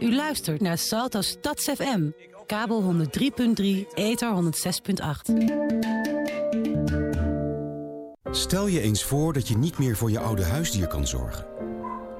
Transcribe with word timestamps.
U 0.00 0.14
luistert 0.14 0.60
naar 0.60 0.78
Salto 0.78 1.20
Stads 1.20 1.64
FM. 1.64 2.10
Kabel 2.46 2.94
103.3, 2.94 3.94
ether 3.94 4.32
106.8. 4.42 5.32
Stel 8.30 8.66
je 8.66 8.80
eens 8.80 9.04
voor 9.04 9.32
dat 9.32 9.48
je 9.48 9.56
niet 9.56 9.78
meer 9.78 9.96
voor 9.96 10.10
je 10.10 10.18
oude 10.18 10.44
huisdier 10.44 10.86
kan 10.86 11.06
zorgen. 11.06 11.46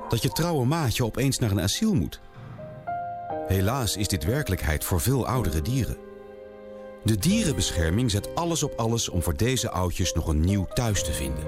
Dat 0.08 0.22
je 0.22 0.29
trouwe 0.29 0.64
maatje 0.64 1.04
opeens 1.04 1.38
naar 1.38 1.50
een 1.50 1.61
asiel 1.61 1.95
moet. 1.95 2.21
Helaas 3.46 3.96
is 3.96 4.09
dit 4.09 4.25
werkelijkheid 4.25 4.84
voor 4.84 5.00
veel 5.00 5.27
oudere 5.27 5.62
dieren. 5.62 5.96
De 7.04 7.16
dierenbescherming 7.16 8.11
zet 8.11 8.34
alles 8.34 8.62
op 8.62 8.73
alles 8.77 9.09
om 9.09 9.23
voor 9.23 9.36
deze 9.36 9.70
oudjes 9.70 10.12
nog 10.12 10.27
een 10.27 10.41
nieuw 10.41 10.66
thuis 10.66 11.04
te 11.04 11.12
vinden. 11.12 11.45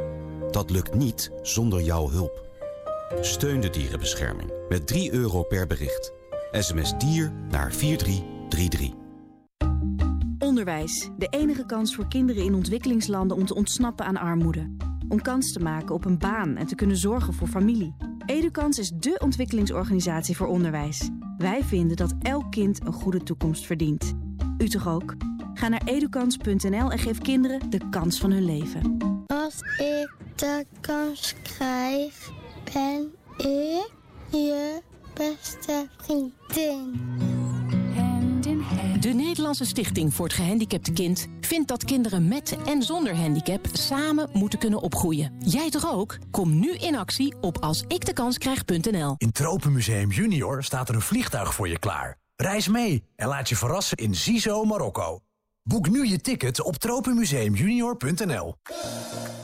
Dat 0.51 0.71
lukt 0.71 0.95
niet 0.95 1.31
zonder 1.43 1.81
jouw 1.81 2.11
hulp. 2.11 2.44
Steun 3.21 3.61
de 3.61 3.71
dierenbescherming 3.71 4.53
met 4.69 4.87
3 4.87 5.13
euro 5.13 5.43
per 5.43 5.67
bericht. 5.67 6.13
SMS 6.53 6.93
dier 6.99 7.33
naar 7.51 7.73
4333. 7.73 8.91
Onderwijs. 10.39 11.11
De 11.19 11.27
enige 11.27 11.67
kans 11.67 11.95
voor 11.95 12.09
kinderen 12.09 12.45
in 12.45 12.55
ontwikkelingslanden 12.55 13.37
om 13.37 13.47
te 13.47 13.55
ontsnappen 13.55 14.07
aan 14.07 14.17
armoede. 14.17 14.77
Om 15.09 15.23
kans 15.23 15.53
te 15.53 15.61
maken 15.61 15.95
op 15.95 16.05
een 16.05 16.19
baan 16.19 16.57
en 16.57 16.67
te 16.67 16.75
kunnen 16.75 16.97
zorgen 16.97 17.35
voor 17.35 17.49
familie. 17.49 17.97
Edukans 18.27 18.79
is 18.79 18.91
dé 18.91 19.15
ontwikkelingsorganisatie 19.19 20.37
voor 20.37 20.47
onderwijs. 20.47 21.11
Wij 21.39 21.63
vinden 21.63 21.97
dat 21.97 22.15
elk 22.23 22.51
kind 22.51 22.87
een 22.87 22.93
goede 22.93 23.23
toekomst 23.23 23.67
verdient. 23.67 24.15
U 24.59 24.69
toch 24.69 24.89
ook? 24.89 25.15
Ga 25.55 25.69
naar 25.69 25.83
edukans.nl 25.85 26.91
en 26.91 26.99
geef 26.99 27.19
kinderen 27.19 27.71
de 27.71 27.89
kans 27.91 28.19
van 28.19 28.31
hun 28.31 28.45
leven. 28.45 28.97
Als 29.27 29.61
ik 29.61 30.15
de 30.37 30.67
kans 30.81 31.35
krijg, 31.43 32.33
ben 32.75 33.15
ik 33.37 33.91
je 34.31 34.81
beste 35.15 35.89
vriendin. 35.97 37.13
De 39.01 39.09
Nederlandse 39.09 39.65
Stichting 39.65 40.15
voor 40.15 40.27
het 40.27 40.35
Gehandicapte 40.35 40.93
Kind 40.93 41.27
vindt 41.41 41.69
dat 41.69 41.85
kinderen 41.85 42.29
met 42.29 42.57
en 42.67 42.83
zonder 42.83 43.17
handicap 43.17 43.67
samen 43.73 44.31
moeten 44.33 44.59
kunnen 44.59 44.81
opgroeien. 44.81 45.37
Jij 45.39 45.71
toch 45.71 45.93
ook? 45.93 46.19
Kom 46.31 46.59
nu 46.59 46.75
in 46.75 46.97
actie 46.97 47.35
op 47.41 47.59
alsikdekans.nl. 47.59 49.15
In 49.17 49.33
Tropenmuseum 49.33 50.11
Junior 50.11 50.63
staat 50.63 50.89
er 50.89 50.95
een 50.95 51.01
vliegtuig 51.01 51.55
voor 51.55 51.69
je 51.69 51.79
klaar. 51.79 52.19
Reis 52.37 52.69
mee 52.69 53.05
en 53.17 53.29
laat 53.29 53.49
je 53.49 53.57
verrassen 53.57 53.97
in 53.97 54.15
Zizo, 54.15 54.65
Marokko. 54.65 55.24
Boek 55.69 55.89
nu 55.89 56.09
je 56.09 56.21
ticket 56.21 56.61
op 56.61 56.77
tropenmuseumjunior.nl. 56.77 58.55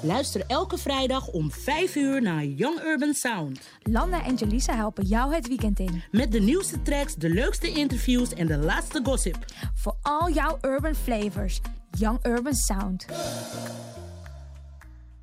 Luister 0.03 0.43
elke 0.47 0.79
vrijdag 0.79 1.29
om 1.29 1.53
5 1.53 1.95
uur 1.95 2.23
naar 2.23 2.45
Young 2.45 2.81
Urban 2.81 3.15
Sound. 3.15 3.61
Landa 3.83 4.25
en 4.25 4.35
Jelisa 4.35 4.75
helpen 4.75 5.05
jou 5.05 5.35
het 5.35 5.49
weekend 5.49 5.79
in. 5.79 6.03
Met 6.11 6.33
de 6.33 6.41
nieuwste 6.41 6.83
tracks, 6.83 7.15
de 7.15 7.29
leukste 7.29 7.73
interviews 7.73 8.35
en 8.35 8.47
de 8.47 8.57
laatste 8.57 9.01
gossip. 9.03 9.45
Voor 9.75 9.97
al 10.03 10.31
jouw 10.31 10.59
urban 10.61 10.95
flavors. 10.95 11.61
Young 11.99 12.27
Urban 12.27 12.55
Sound. 12.55 13.07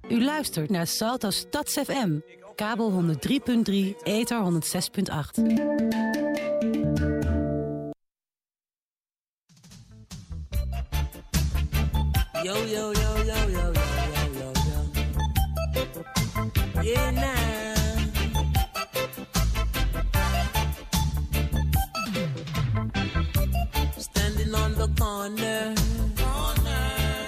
U 0.09 0.23
luistert 0.23 0.69
naar 0.69 0.87
Salto 0.87 1.29
Stads 1.29 1.73
FM. 1.73 2.19
Kabel 2.55 3.03
103.3, 3.03 4.03
ether 4.03 4.61
106.8. 5.39 6.46
Yo, 12.47 12.55
yo, 12.59 12.93
yo, 12.93 13.11
yo, 13.25 13.39
yo, 13.49 13.65
yo, 13.75 13.91
yo, 14.15 14.23
yo, 14.39 14.49
yo. 14.67 14.79
Yeah, 16.81 17.11
nah. 17.11 17.75
Standing 23.97 24.55
on 24.55 24.75
the 24.75 24.87
corner, 24.97 25.75
corner. 26.15 26.85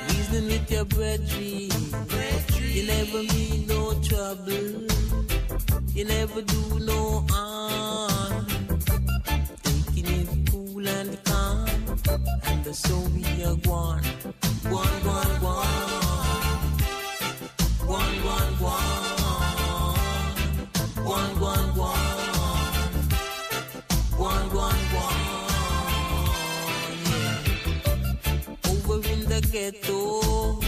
reasoning 0.08 0.48
with 0.48 0.72
your 0.72 0.86
brethren. 0.86 1.70
You 2.72 2.84
never 2.88 3.22
mean 3.34 3.68
no 3.68 3.94
trouble. 4.02 4.88
You 5.96 6.06
never 6.06 6.42
do 6.44 6.80
no 6.80 7.26
harm. 7.30 8.48
Taking 9.64 10.08
it 10.22 10.30
cool 10.50 10.88
and 10.88 11.22
calm, 11.26 11.68
and 12.46 12.74
so 12.74 12.96
we 13.14 13.44
are 13.44 13.58
gone. 13.58 14.19
Ghetto. 29.72 30.60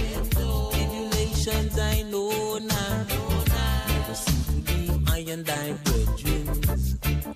Tribulations 0.72 1.80
I 1.80 2.04
know 2.04 2.58
now. 2.58 3.06
I 5.08 5.26
and 5.28 5.50
I 5.50 5.74
brethren. 5.84 6.48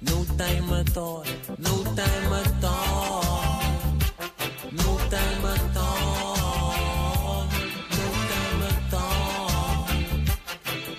No 0.01 0.25
time 0.37 0.73
at 0.73 0.97
all. 0.97 1.25
No 1.57 1.83
time 1.99 2.33
at 2.41 2.65
all. 2.65 3.63
No 4.71 4.97
time 5.13 5.45
at 5.53 5.75
all. 5.77 7.47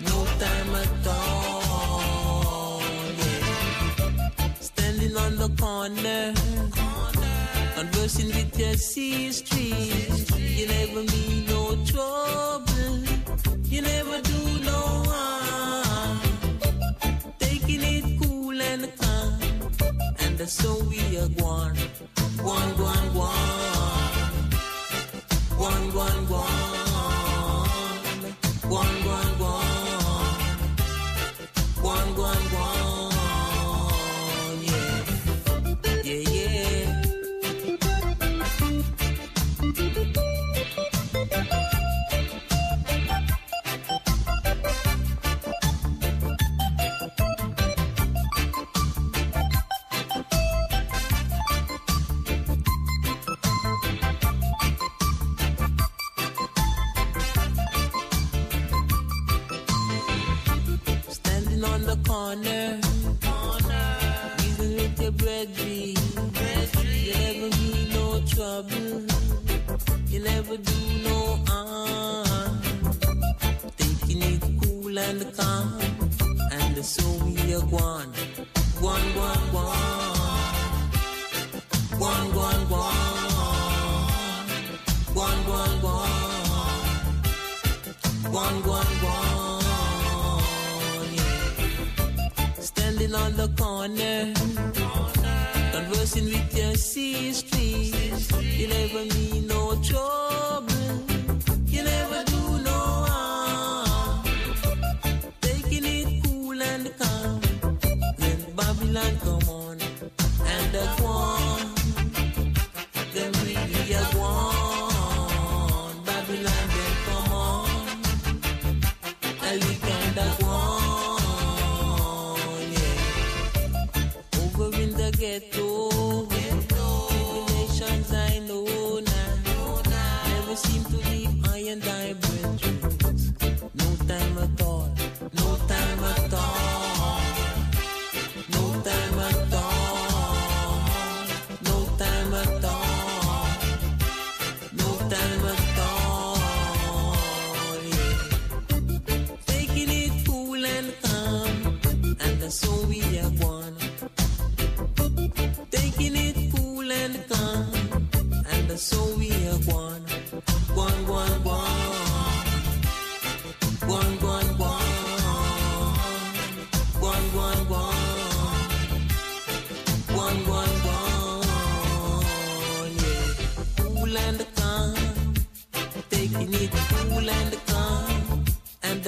No 0.09 0.19
time 0.43 0.75
at 0.83 1.07
all. 1.07 2.81
Standing 4.61 5.17
on 5.17 5.37
the 5.37 5.49
corner. 5.61 6.35
Conversing 7.75 8.29
with 8.29 8.59
your 8.59 8.75
sister 8.75 10.26
over 10.97 11.13
me. 11.13 11.46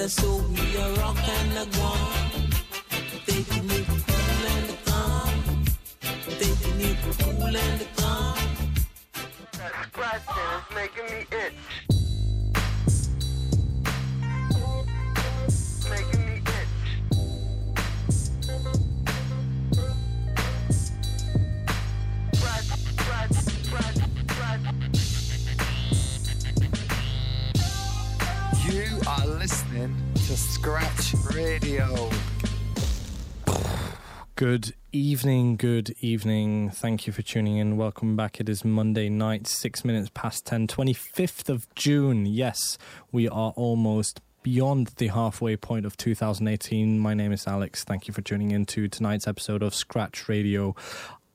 And 0.09 0.48
evening, 35.19 35.57
good 35.57 35.93
evening. 35.99 36.69
Thank 36.69 37.05
you 37.05 37.11
for 37.11 37.21
tuning 37.21 37.57
in. 37.57 37.75
Welcome 37.75 38.15
back. 38.15 38.39
It 38.39 38.47
is 38.47 38.63
Monday 38.63 39.09
night, 39.09 39.47
six 39.47 39.83
minutes 39.83 40.09
past 40.13 40.45
10, 40.45 40.67
25th 40.67 41.49
of 41.49 41.67
June. 41.75 42.25
Yes, 42.25 42.77
we 43.11 43.27
are 43.27 43.51
almost 43.57 44.21
beyond 44.43 44.87
the 44.95 45.07
halfway 45.07 45.57
point 45.57 45.85
of 45.85 45.97
2018. 45.97 46.97
My 46.97 47.13
name 47.13 47.33
is 47.33 47.45
Alex. 47.47 47.83
Thank 47.83 48.07
you 48.07 48.13
for 48.13 48.21
tuning 48.21 48.51
in 48.51 48.65
to 48.67 48.87
tonight's 48.87 49.27
episode 49.27 49.61
of 49.61 49.75
Scratch 49.75 50.29
Radio. 50.29 50.73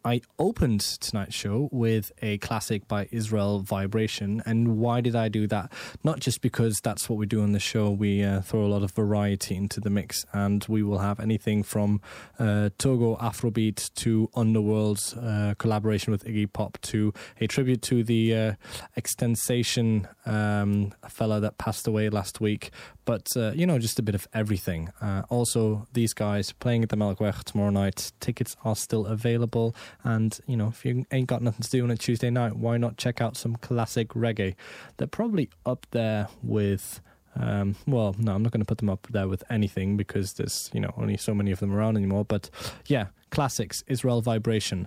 I 0.05 0.21
opened 0.39 0.81
tonight's 0.81 1.35
show 1.35 1.71
with 1.73 2.13
a 2.21 2.37
classic 2.39 2.87
by 2.87 3.09
Israel 3.11 3.61
Vibration. 3.61 4.43
And 4.45 4.77
why 4.77 5.01
did 5.01 5.17
I 5.17 5.29
do 5.29 5.47
that? 5.47 5.73
Not 6.03 6.21
just 6.21 6.43
because 6.43 6.79
that's 6.83 7.09
what 7.09 7.19
we 7.19 7.25
do 7.25 7.43
on 7.43 7.53
the 7.53 7.59
show, 7.59 7.91
we 7.91 8.23
uh, 8.23 8.43
throw 8.43 8.65
a 8.65 8.69
lot 8.69 8.83
of 8.83 8.91
variety 8.91 9.57
into 9.57 9.81
the 9.81 9.89
mix, 9.89 10.27
and 10.33 10.65
we 10.69 10.83
will 10.83 10.99
have 10.99 11.21
anything 11.21 11.63
from 11.63 12.03
uh, 12.39 12.69
Togo 12.77 13.17
Afrobeat 13.17 13.95
to 13.95 14.29
Underworld's 14.35 15.15
uh, 15.15 15.55
collaboration 15.59 16.11
with 16.11 16.25
Iggy 16.25 16.53
Pop 16.53 16.79
to 16.83 17.15
a 17.41 17.47
tribute 17.47 17.81
to 17.83 18.05
the 18.05 18.35
uh, 18.35 18.53
Extensation 18.97 20.07
um, 20.27 20.93
fella 21.09 21.41
that 21.41 21.57
passed 21.57 21.87
away 21.87 22.11
last 22.11 22.41
week. 22.41 22.71
But, 23.07 23.29
uh, 23.37 23.53
you 23.53 23.67
know, 23.67 23.79
just 23.79 23.99
a 23.99 24.03
bit 24.03 24.15
of 24.15 24.27
everything. 24.33 24.91
Uh, 25.01 25.23
also, 25.29 25.87
these 25.93 26.15
guys 26.15 26.53
playing 26.53 26.83
at 26.83 26.89
the 26.89 26.97
Melkweg 26.97 27.45
tomorrow 27.45 27.71
night. 27.71 28.13
Tickets 28.21 28.57
are 28.65 28.77
still 28.77 29.07
available. 29.07 29.75
And, 30.03 30.39
you 30.47 30.57
know, 30.57 30.69
if 30.69 30.85
you 30.85 31.05
ain't 31.13 31.29
got 31.29 31.43
nothing 31.43 31.63
to 31.63 31.71
do 31.71 31.85
on 31.85 31.91
a 31.91 31.97
Tuesday 31.97 32.31
night, 32.31 32.57
why 32.57 32.77
not 32.77 32.97
check 32.97 33.21
out 33.21 33.37
some 33.37 33.57
classic 33.57 34.09
reggae? 34.11 34.55
They're 34.97 35.07
probably 35.07 35.51
up 35.65 35.87
there 35.91 36.29
with. 36.43 37.01
Um, 37.37 37.75
well, 37.87 38.15
no, 38.17 38.35
I'm 38.35 38.45
not 38.45 38.53
going 38.53 38.61
to 38.61 38.67
put 38.67 38.79
them 38.79 38.89
up 38.89 39.09
there 39.11 39.27
with 39.27 39.43
anything 39.51 39.97
because 39.97 40.35
there's, 40.35 40.71
you 40.73 40.81
know, 40.81 40.95
only 40.97 41.17
so 41.17 41.35
many 41.35 41.51
of 41.51 41.59
them 41.59 41.75
around 41.75 41.97
anymore. 41.97 42.25
But 42.25 42.49
yeah, 42.87 43.07
classics, 43.31 43.83
Israel 43.89 44.21
Vibration. 44.21 44.87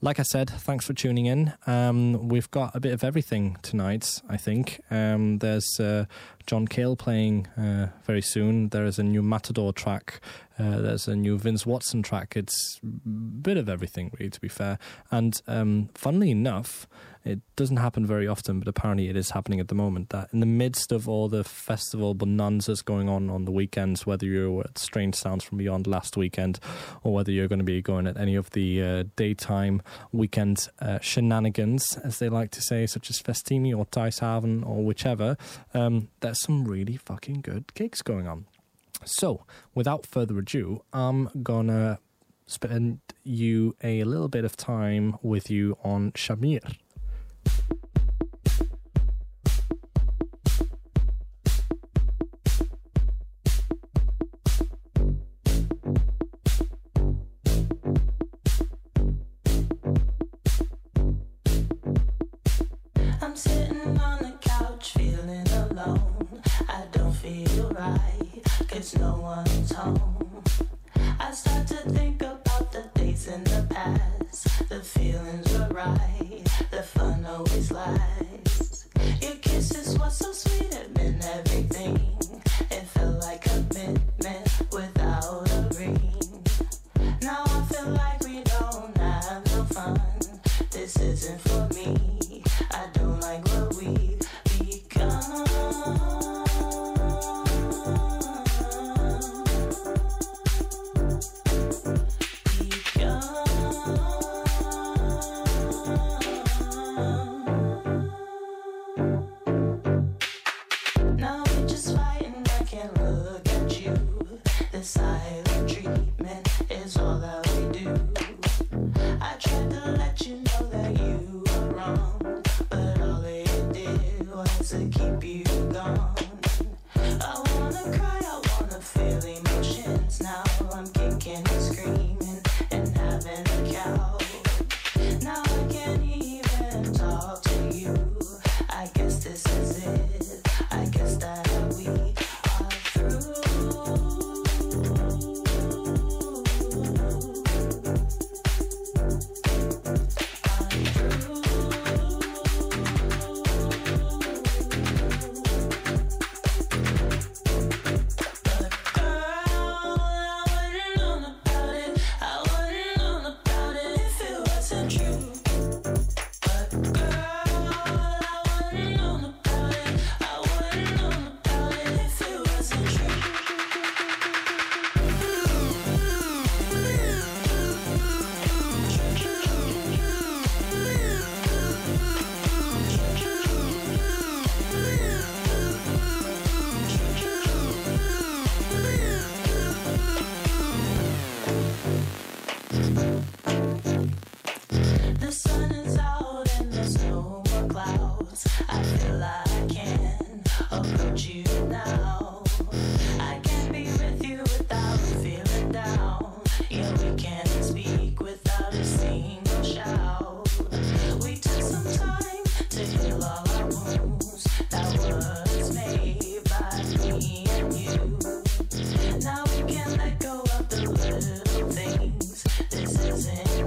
Like 0.00 0.18
I 0.18 0.24
said, 0.24 0.50
thanks 0.50 0.84
for 0.84 0.92
tuning 0.92 1.26
in. 1.26 1.54
Um, 1.66 2.28
we've 2.28 2.50
got 2.50 2.74
a 2.76 2.80
bit 2.80 2.92
of 2.92 3.04
everything 3.04 3.56
tonight, 3.62 4.20
I 4.28 4.36
think. 4.36 4.80
Um, 4.90 5.38
there's 5.38 5.80
uh, 5.80 6.04
John 6.46 6.66
Cale 6.66 6.94
playing 6.96 7.46
uh, 7.56 7.88
very 8.04 8.20
soon. 8.20 8.68
There 8.68 8.84
is 8.84 8.98
a 8.98 9.02
new 9.02 9.22
Matador 9.22 9.72
track. 9.72 10.20
Uh, 10.58 10.80
there's 10.80 11.08
a 11.08 11.16
new 11.16 11.38
Vince 11.38 11.66
Watson 11.66 12.02
track. 12.02 12.36
It's 12.36 12.80
a 12.82 12.86
bit 13.08 13.56
of 13.56 13.68
everything, 13.68 14.10
really, 14.18 14.30
to 14.30 14.40
be 14.40 14.48
fair. 14.48 14.78
And 15.10 15.40
um, 15.46 15.88
funnily 15.94 16.30
enough, 16.30 16.86
it 17.24 17.40
doesn't 17.56 17.78
happen 17.78 18.06
very 18.06 18.28
often, 18.28 18.58
but 18.58 18.68
apparently 18.68 19.08
it 19.08 19.16
is 19.16 19.30
happening 19.30 19.58
at 19.58 19.68
the 19.68 19.74
moment. 19.74 20.10
That 20.10 20.28
in 20.32 20.40
the 20.40 20.46
midst 20.46 20.92
of 20.92 21.08
all 21.08 21.28
the 21.28 21.42
festival 21.42 22.14
bonanzas 22.14 22.82
going 22.82 23.08
on 23.08 23.30
on 23.30 23.46
the 23.46 23.50
weekends, 23.50 24.06
whether 24.06 24.26
you're 24.26 24.60
at 24.60 24.78
Strange 24.78 25.14
Sounds 25.14 25.42
from 25.42 25.58
Beyond 25.58 25.86
last 25.86 26.16
weekend, 26.16 26.60
or 27.02 27.14
whether 27.14 27.32
you're 27.32 27.48
going 27.48 27.60
to 27.60 27.64
be 27.64 27.80
going 27.80 28.06
at 28.06 28.18
any 28.18 28.34
of 28.34 28.50
the 28.50 28.82
uh, 28.82 29.04
daytime 29.16 29.82
weekend 30.12 30.68
uh, 30.80 30.98
shenanigans, 31.00 31.96
as 32.04 32.18
they 32.18 32.28
like 32.28 32.50
to 32.52 32.60
say, 32.60 32.86
such 32.86 33.08
as 33.08 33.22
Festini 33.22 33.76
or 33.76 33.86
Tyshaven 33.86 34.64
or 34.66 34.84
whichever, 34.84 35.36
um, 35.72 36.08
there's 36.20 36.40
some 36.42 36.64
really 36.64 36.96
fucking 36.96 37.40
good 37.40 37.72
gigs 37.74 38.02
going 38.02 38.28
on. 38.28 38.44
So, 39.04 39.44
without 39.74 40.06
further 40.06 40.38
ado, 40.38 40.82
I'm 40.92 41.28
gonna 41.42 41.98
spend 42.46 43.00
you 43.22 43.74
a 43.82 44.04
little 44.04 44.28
bit 44.28 44.44
of 44.44 44.56
time 44.56 45.16
with 45.22 45.50
you 45.50 45.76
on 45.82 46.12
Shamir. 46.12 46.76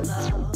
Love. 0.03 0.46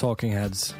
Talking 0.00 0.32
Heads. 0.32 0.72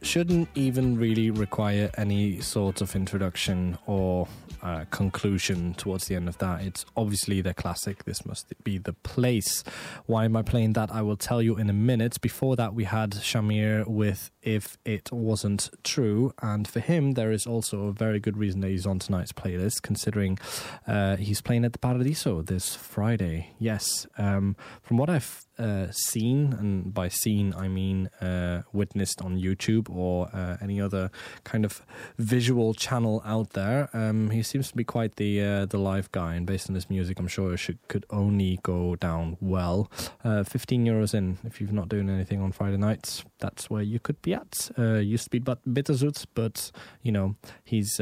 Shouldn't 0.00 0.48
even 0.54 0.96
really 0.98 1.30
require 1.30 1.90
any 1.98 2.40
sort 2.40 2.80
of 2.80 2.96
introduction 2.96 3.76
or 3.84 4.26
uh, 4.62 4.86
conclusion 4.90 5.74
towards 5.74 6.06
the 6.06 6.14
end 6.14 6.26
of 6.26 6.38
that. 6.38 6.62
It's 6.62 6.86
obviously 6.96 7.42
the 7.42 7.52
classic. 7.52 8.04
This 8.04 8.24
must 8.24 8.46
be 8.64 8.78
the 8.78 8.94
place. 8.94 9.62
Why 10.06 10.24
am 10.24 10.36
I 10.36 10.42
playing 10.42 10.72
that? 10.72 10.90
I 10.90 11.02
will 11.02 11.18
tell 11.18 11.42
you 11.42 11.58
in 11.58 11.68
a 11.68 11.74
minute. 11.74 12.18
Before 12.22 12.56
that, 12.56 12.72
we 12.72 12.84
had 12.84 13.10
Shamir 13.10 13.86
with 13.86 14.30
If 14.42 14.78
It 14.86 15.12
Wasn't 15.12 15.68
True. 15.84 16.32
And 16.40 16.66
for 16.66 16.80
him, 16.80 17.12
there 17.12 17.30
is 17.30 17.46
also 17.46 17.88
a 17.88 17.92
very 17.92 18.20
good 18.20 18.38
reason 18.38 18.62
that 18.62 18.68
he's 18.68 18.86
on 18.86 19.00
tonight's 19.00 19.32
playlist, 19.32 19.82
considering 19.82 20.38
uh, 20.86 21.16
he's 21.16 21.42
playing 21.42 21.66
at 21.66 21.74
the 21.74 21.78
Paradiso 21.78 22.40
this 22.40 22.74
Friday. 22.74 23.50
Yes. 23.58 24.06
Um, 24.16 24.56
from 24.82 24.96
what 24.96 25.10
I've 25.10 25.44
uh, 25.58 25.90
seen, 25.90 26.52
and 26.52 26.92
by 26.92 27.08
seen 27.08 27.54
I 27.54 27.68
mean 27.68 28.08
uh, 28.20 28.62
witnessed 28.72 29.20
on 29.22 29.38
YouTube 29.38 29.90
or 29.90 30.28
uh, 30.32 30.56
any 30.60 30.80
other 30.80 31.10
kind 31.44 31.64
of 31.64 31.82
visual 32.18 32.74
channel 32.74 33.22
out 33.24 33.50
there. 33.50 33.88
Um, 33.92 34.30
he 34.30 34.42
seems 34.42 34.68
to 34.68 34.76
be 34.76 34.84
quite 34.84 35.16
the 35.16 35.42
uh, 35.42 35.66
the 35.66 35.78
live 35.78 36.10
guy, 36.12 36.34
and 36.34 36.46
based 36.46 36.68
on 36.68 36.74
his 36.74 36.88
music, 36.88 37.18
I'm 37.18 37.28
sure 37.28 37.54
it 37.54 37.58
should, 37.58 37.78
could 37.88 38.06
only 38.10 38.58
go 38.62 38.96
down 38.96 39.36
well. 39.40 39.90
Uh, 40.24 40.44
15 40.44 40.84
euros 40.84 41.14
in 41.14 41.38
if 41.44 41.60
you're 41.60 41.72
not 41.72 41.88
doing 41.88 42.08
anything 42.08 42.40
on 42.40 42.52
Friday 42.52 42.76
nights. 42.76 43.24
That's 43.38 43.70
where 43.70 43.82
you 43.82 43.98
could 43.98 44.20
be 44.22 44.34
at. 44.34 44.70
Uh, 44.78 44.94
used 44.94 45.24
to 45.24 45.30
be 45.30 45.38
but 45.38 45.64
Bitterzoet, 45.66 46.26
but 46.34 46.70
you 47.02 47.12
know 47.12 47.36
he's 47.64 48.00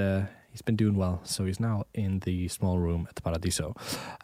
he's 0.57 0.63
been 0.63 0.77
doing 0.77 0.97
well. 0.97 1.21
So 1.25 1.45
he's 1.45 1.61
now 1.61 1.85
in 1.93 2.21
the 2.21 2.49
small 2.49 2.79
room 2.79 3.07
at 3.11 3.15
the 3.15 3.21
Paradiso. 3.21 3.75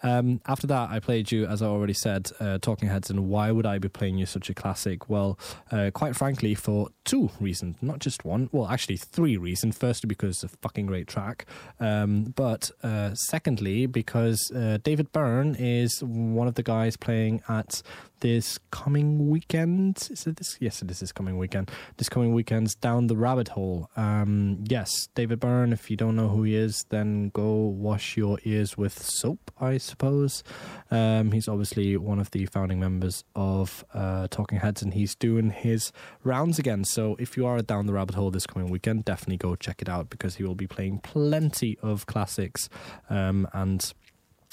Um, 0.03 0.40
after 0.47 0.66
that, 0.68 0.88
I 0.88 0.99
played 0.99 1.31
you, 1.31 1.45
as 1.45 1.61
I 1.61 1.66
already 1.66 1.92
said, 1.92 2.31
uh, 2.40 2.57
Talking 2.57 2.88
Heads. 2.88 3.11
And 3.11 3.29
why 3.29 3.53
would 3.53 3.66
I 3.66 3.77
be 3.79 3.90
playing 3.90 4.16
you 4.16 4.25
such 4.25 4.49
a 4.49 4.55
classic? 4.55 5.11
Well, 5.11 5.38
uh, 5.71 5.90
quite 5.92 6.16
frankly, 6.16 6.55
for 6.55 6.88
two 7.05 7.31
reasons, 7.38 7.77
not 7.83 7.99
just 7.99 8.25
one. 8.25 8.49
Well, 8.51 8.66
actually, 8.66 8.97
three 8.97 9.37
reasons. 9.37 9.77
Firstly, 9.77 10.09
because 10.09 10.42
it's 10.42 10.55
a 10.55 10.57
fucking 10.62 10.87
great 10.87 11.07
track. 11.07 11.45
Um, 11.79 12.33
but 12.35 12.71
uh, 12.83 13.14
secondly, 13.14 13.85
because 13.85 14.51
uh, 14.55 14.79
David 14.83 15.12
Byrne 15.12 15.55
is 15.59 16.03
one 16.03 16.49
of 16.49 16.55
the 16.55 16.62
guys 16.62 16.97
playing 16.97 17.42
at 17.47 17.83
this 18.22 18.56
coming 18.70 19.28
weekend. 19.28 20.08
Is 20.08 20.28
it 20.28 20.37
this? 20.37 20.56
Yes, 20.61 20.80
it 20.80 20.90
is 20.92 21.00
this 21.00 21.11
coming 21.11 21.38
weekend. 21.38 21.72
This 21.96 22.08
coming 22.08 22.32
weekend's 22.32 22.76
Down 22.76 23.08
the 23.08 23.16
Rabbit 23.16 23.48
Hole. 23.48 23.90
Um, 23.96 24.62
yes, 24.68 25.08
David 25.16 25.40
Byrne. 25.40 25.72
If 25.72 25.90
you 25.90 25.96
don't 25.96 26.14
know 26.14 26.28
who 26.28 26.44
he 26.44 26.54
is, 26.54 26.87
then 26.90 27.30
go 27.30 27.52
wash 27.52 28.16
your 28.16 28.38
ears 28.44 28.78
with 28.78 28.96
soap, 29.02 29.50
I 29.61 29.76
suppose. 29.78 30.44
Um, 30.88 31.32
he's 31.32 31.48
obviously 31.48 31.96
one 31.96 32.20
of 32.20 32.30
the 32.30 32.46
founding 32.46 32.78
members 32.78 33.24
of 33.35 33.85
uh, 33.92 34.28
Talking 34.30 34.61
Heads, 34.61 34.82
and 34.82 34.94
he's 34.94 35.16
doing 35.16 35.50
his 35.50 35.90
rounds 36.22 36.61
again. 36.61 36.85
So 36.85 37.16
if 37.18 37.37
you 37.37 37.44
are 37.44 37.61
down 37.61 37.87
the 37.87 37.92
rabbit 37.92 38.14
hole 38.14 38.30
this 38.30 38.46
coming 38.46 38.70
weekend, 38.70 39.04
definitely 39.04 39.38
go 39.38 39.56
check 39.56 39.82
it 39.82 39.88
out 39.88 40.11
because 40.11 40.37
he 40.37 40.44
will 40.44 40.54
be 40.54 40.68
playing 40.68 41.00
plenty 41.00 41.76
of 41.82 42.06
classics 42.06 42.68
um, 43.11 43.48
and 43.52 43.92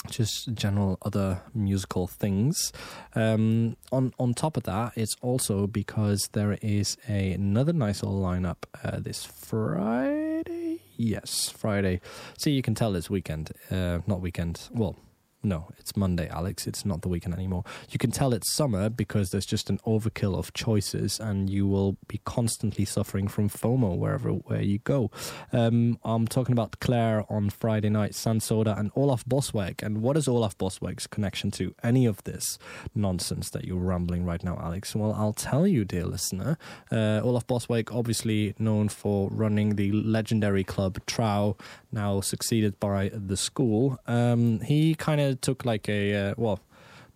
just 0.10 0.54
general 0.54 0.98
other 1.02 1.42
musical 1.54 2.08
things. 2.08 2.72
Um, 3.16 3.76
on 3.92 4.14
on 4.20 4.34
top 4.34 4.58
of 4.58 4.64
that, 4.64 4.94
it's 4.96 5.16
also 5.22 5.68
because 5.68 6.30
there 6.32 6.58
is 6.62 6.98
a, 7.08 7.34
another 7.34 7.74
nice 7.74 8.02
little 8.04 8.22
lineup 8.22 8.64
uh, 8.84 9.00
this 9.00 9.26
Friday. 9.26 10.82
Yes, 10.96 11.50
Friday. 11.50 12.02
See, 12.38 12.52
you 12.52 12.62
can 12.62 12.76
tell 12.76 12.96
it's 12.96 13.10
weekend, 13.10 13.52
uh, 13.72 14.00
not 14.06 14.22
weekend. 14.22 14.70
Well, 14.72 14.96
no, 15.42 15.70
it's 15.78 15.96
Monday, 15.96 16.28
Alex. 16.28 16.68
It's 16.68 16.86
not 16.86 17.02
the 17.02 17.08
weekend 17.08 17.34
anymore. 17.34 17.64
You 17.90 17.98
can 17.98 18.12
tell 18.12 18.34
it's 18.34 18.54
summer 18.54 18.90
because 18.90 19.30
there's 19.30 19.46
just 19.46 19.70
an 19.70 19.80
overkill 19.88 20.38
of 20.38 20.54
choices, 20.54 21.20
and 21.20 21.50
you 21.50 21.66
will 21.66 21.98
be 22.08 22.20
constantly 22.26 22.84
suffering 22.84 23.28
from 23.28 23.50
FOMO 23.50 23.98
wherever 23.98 24.32
where 24.32 24.62
you 24.62 24.80
go. 24.80 25.12
Um, 25.54 25.98
I'm 26.04 26.28
talking 26.28 26.52
about 26.52 26.80
Claire 26.82 27.24
on 27.30 27.50
Friday 27.50 27.90
night, 27.90 28.12
Sansoda, 28.12 28.78
and 28.78 28.92
Olaf 28.96 29.24
Boswijk. 29.26 29.82
And 29.82 30.02
what 30.02 30.18
is 30.18 30.28
Olaf 30.28 30.58
Boswijk's 30.58 31.08
connection 31.08 31.52
to 31.52 31.74
any 31.84 32.06
of 32.06 32.22
this 32.26 32.58
nonsense 32.94 33.50
that 33.52 33.64
you're 33.64 33.78
rambling 33.78 34.26
right 34.26 34.44
now, 34.44 34.60
Alex? 34.62 34.94
Well, 34.94 35.14
I'll 35.14 35.34
tell 35.34 35.66
you, 35.66 35.86
dear 35.86 36.06
listener. 36.06 36.58
Uh, 36.92 37.22
Olaf 37.24 37.48
Boswijk, 37.48 37.96
obviously 37.96 38.56
known 38.60 38.90
for 38.90 39.30
running 39.32 39.76
the 39.76 39.92
legendary 39.94 40.66
club 40.66 41.00
Trouw, 41.06 41.58
now 41.92 42.20
succeeded 42.20 42.80
by 42.80 43.10
the 43.14 43.38
school. 43.38 44.00
Um, 44.06 44.60
he 44.62 44.96
kind 44.96 45.22
of 45.22 45.29
took 45.36 45.66
like 45.66 45.90
a 45.90 46.14
uh, 46.16 46.34
well 46.38 46.60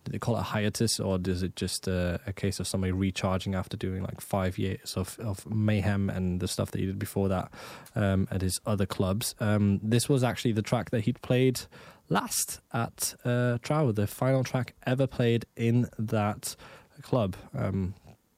do 0.04 0.12
they 0.12 0.18
call 0.18 0.36
it 0.36 0.40
a 0.40 0.42
hiatus 0.42 1.00
or 1.00 1.18
is 1.26 1.42
it 1.42 1.56
just 1.56 1.88
a, 1.88 2.20
a, 2.26 2.32
case 2.32 2.60
of 2.60 2.66
somebody 2.66 2.92
recharging 2.92 3.54
after 3.54 3.76
doing 3.76 4.02
like 4.02 4.20
five 4.20 4.58
years 4.58 4.94
of, 4.96 5.18
of 5.18 5.46
mayhem 5.50 6.10
and 6.10 6.40
the 6.40 6.48
stuff 6.48 6.70
that 6.70 6.78
he 6.78 6.86
did 6.86 6.98
before 6.98 7.28
that 7.28 7.50
um, 7.96 8.28
at 8.30 8.42
his 8.42 8.60
other 8.66 8.84
clubs? 8.86 9.34
Um, 9.40 9.80
this 9.82 10.08
was 10.08 10.22
actually 10.22 10.52
the 10.52 10.62
track 10.62 10.90
that 10.90 11.00
he'd 11.00 11.22
played 11.22 11.60
last 12.08 12.60
at 12.72 13.14
uh, 13.24 13.58
Trouw, 13.62 13.94
the 13.94 14.06
final 14.06 14.44
track 14.44 14.74
ever 14.86 15.06
played 15.06 15.46
in 15.56 15.88
that 15.98 16.54
club. 17.02 17.36
Um, 17.56 17.94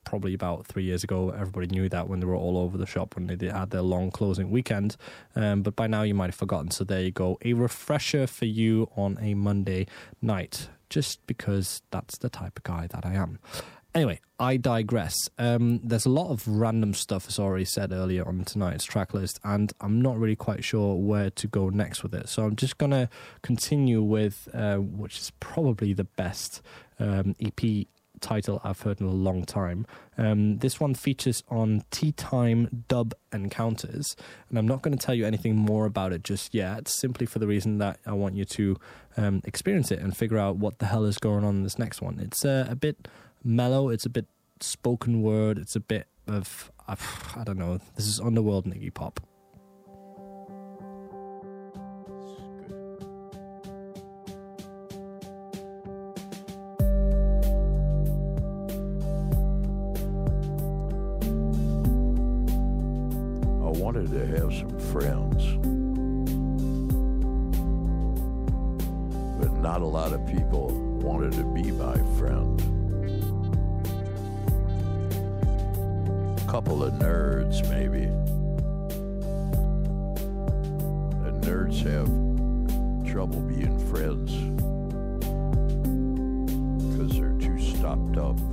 probably 0.06 0.32
about 0.32 0.66
three 0.66 0.84
years 0.84 1.04
ago. 1.04 1.28
Everybody 1.30 1.66
knew 1.66 1.90
that 1.90 2.08
when 2.08 2.20
they 2.20 2.26
were 2.26 2.36
all 2.36 2.56
over 2.56 2.78
the 2.78 2.86
shop 2.86 3.14
when 3.16 3.26
they 3.26 3.48
had 3.48 3.70
their 3.70 3.82
long 3.82 4.10
closing 4.10 4.50
weekend. 4.50 4.96
Um, 5.34 5.60
but 5.60 5.76
by 5.76 5.86
now 5.86 6.02
you 6.02 6.14
might 6.14 6.26
have 6.26 6.34
forgotten. 6.34 6.70
So 6.70 6.84
there 6.84 7.02
you 7.02 7.10
go. 7.10 7.36
A 7.44 7.52
refresher 7.52 8.26
for 8.26 8.46
you 8.46 8.88
on 8.96 9.18
a 9.20 9.34
Monday 9.34 9.86
night, 10.22 10.70
just 10.88 11.26
because 11.26 11.82
that's 11.90 12.16
the 12.16 12.30
type 12.30 12.56
of 12.56 12.62
guy 12.62 12.86
that 12.86 13.04
I 13.04 13.14
am. 13.14 13.38
Anyway, 13.94 14.20
I 14.38 14.58
digress. 14.58 15.16
Um, 15.38 15.80
there's 15.82 16.04
a 16.04 16.10
lot 16.10 16.30
of 16.30 16.46
random 16.46 16.92
stuff, 16.92 17.26
as 17.28 17.38
already 17.38 17.64
said 17.64 17.92
earlier 17.92 18.28
on 18.28 18.44
tonight's 18.44 18.84
track 18.84 19.14
list, 19.14 19.40
and 19.42 19.72
I'm 19.80 20.02
not 20.02 20.18
really 20.18 20.36
quite 20.36 20.62
sure 20.62 20.96
where 20.96 21.30
to 21.30 21.48
go 21.48 21.70
next 21.70 22.02
with 22.02 22.14
it. 22.14 22.28
So 22.28 22.44
I'm 22.44 22.56
just 22.56 22.76
going 22.76 22.90
to 22.90 23.08
continue 23.40 24.02
with, 24.02 24.48
uh, 24.52 24.76
which 24.76 25.18
is 25.18 25.32
probably 25.40 25.94
the 25.94 26.04
best 26.04 26.60
um, 26.98 27.34
EP 27.40 27.86
title 28.20 28.60
I've 28.64 28.80
heard 28.80 29.00
in 29.00 29.06
a 29.06 29.12
long 29.12 29.44
time. 29.44 29.86
Um, 30.18 30.58
this 30.58 30.80
one 30.80 30.94
features 30.94 31.42
on 31.48 31.84
Tea 31.90 32.12
Time 32.12 32.84
Dub 32.88 33.14
Encounters, 33.32 34.16
and 34.48 34.58
I'm 34.58 34.66
not 34.66 34.82
going 34.82 34.96
to 34.96 35.04
tell 35.04 35.14
you 35.14 35.26
anything 35.26 35.56
more 35.56 35.86
about 35.86 36.12
it 36.12 36.24
just 36.24 36.54
yet, 36.54 36.88
simply 36.88 37.26
for 37.26 37.38
the 37.38 37.46
reason 37.46 37.78
that 37.78 37.98
I 38.06 38.12
want 38.12 38.34
you 38.36 38.44
to 38.44 38.76
um, 39.16 39.42
experience 39.44 39.90
it 39.90 40.00
and 40.00 40.16
figure 40.16 40.38
out 40.38 40.56
what 40.56 40.78
the 40.78 40.86
hell 40.86 41.04
is 41.04 41.18
going 41.18 41.44
on 41.44 41.56
in 41.56 41.62
this 41.62 41.78
next 41.78 42.00
one. 42.00 42.18
It's 42.18 42.44
uh, 42.44 42.66
a 42.68 42.76
bit 42.76 43.08
mellow, 43.44 43.88
it's 43.88 44.06
a 44.06 44.10
bit 44.10 44.26
spoken 44.60 45.22
word, 45.22 45.58
it's 45.58 45.76
a 45.76 45.80
bit 45.80 46.08
of, 46.26 46.70
I 46.88 47.44
don't 47.44 47.58
know, 47.58 47.78
this 47.96 48.06
is 48.06 48.20
underworld 48.20 48.66
Niggy 48.66 48.92
Pop. 48.92 49.20
Friends. 65.00 65.44
But 69.38 69.52
not 69.60 69.82
a 69.82 69.86
lot 69.86 70.14
of 70.14 70.26
people 70.26 70.68
wanted 71.02 71.32
to 71.32 71.44
be 71.52 71.70
my 71.70 71.96
friend. 72.16 72.58
A 76.40 76.50
couple 76.50 76.82
of 76.82 76.94
nerds, 76.94 77.60
maybe. 77.68 78.04
And 81.26 81.44
nerds 81.44 81.82
have 81.82 82.08
trouble 83.12 83.40
being 83.40 83.78
friends 83.90 84.32
because 86.88 87.18
they're 87.18 87.38
too 87.38 87.58
stopped 87.60 88.16
up. 88.16 88.45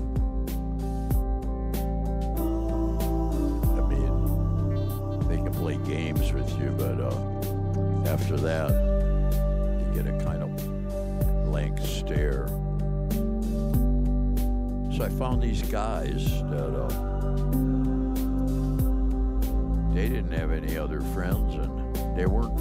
Found 15.17 15.41
these 15.41 15.61
guys 15.63 16.25
that 16.49 16.73
uh, 16.75 16.87
they 19.93 20.09
didn't 20.09 20.31
have 20.31 20.51
any 20.51 20.77
other 20.77 21.01
friends 21.13 21.55
and 21.55 22.17
they 22.17 22.25
weren't 22.25 22.52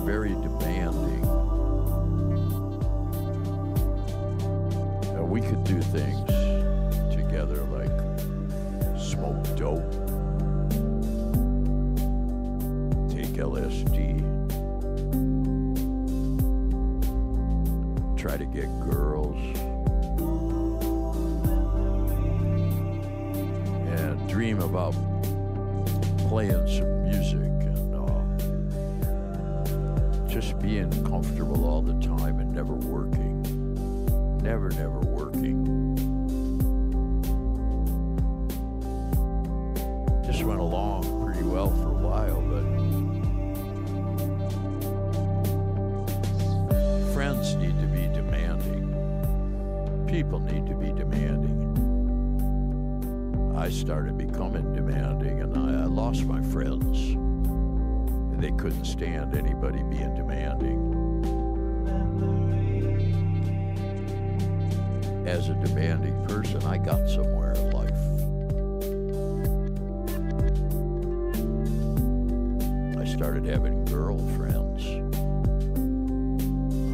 started 73.13 73.45
having 73.45 73.85
girlfriends, 73.85 74.87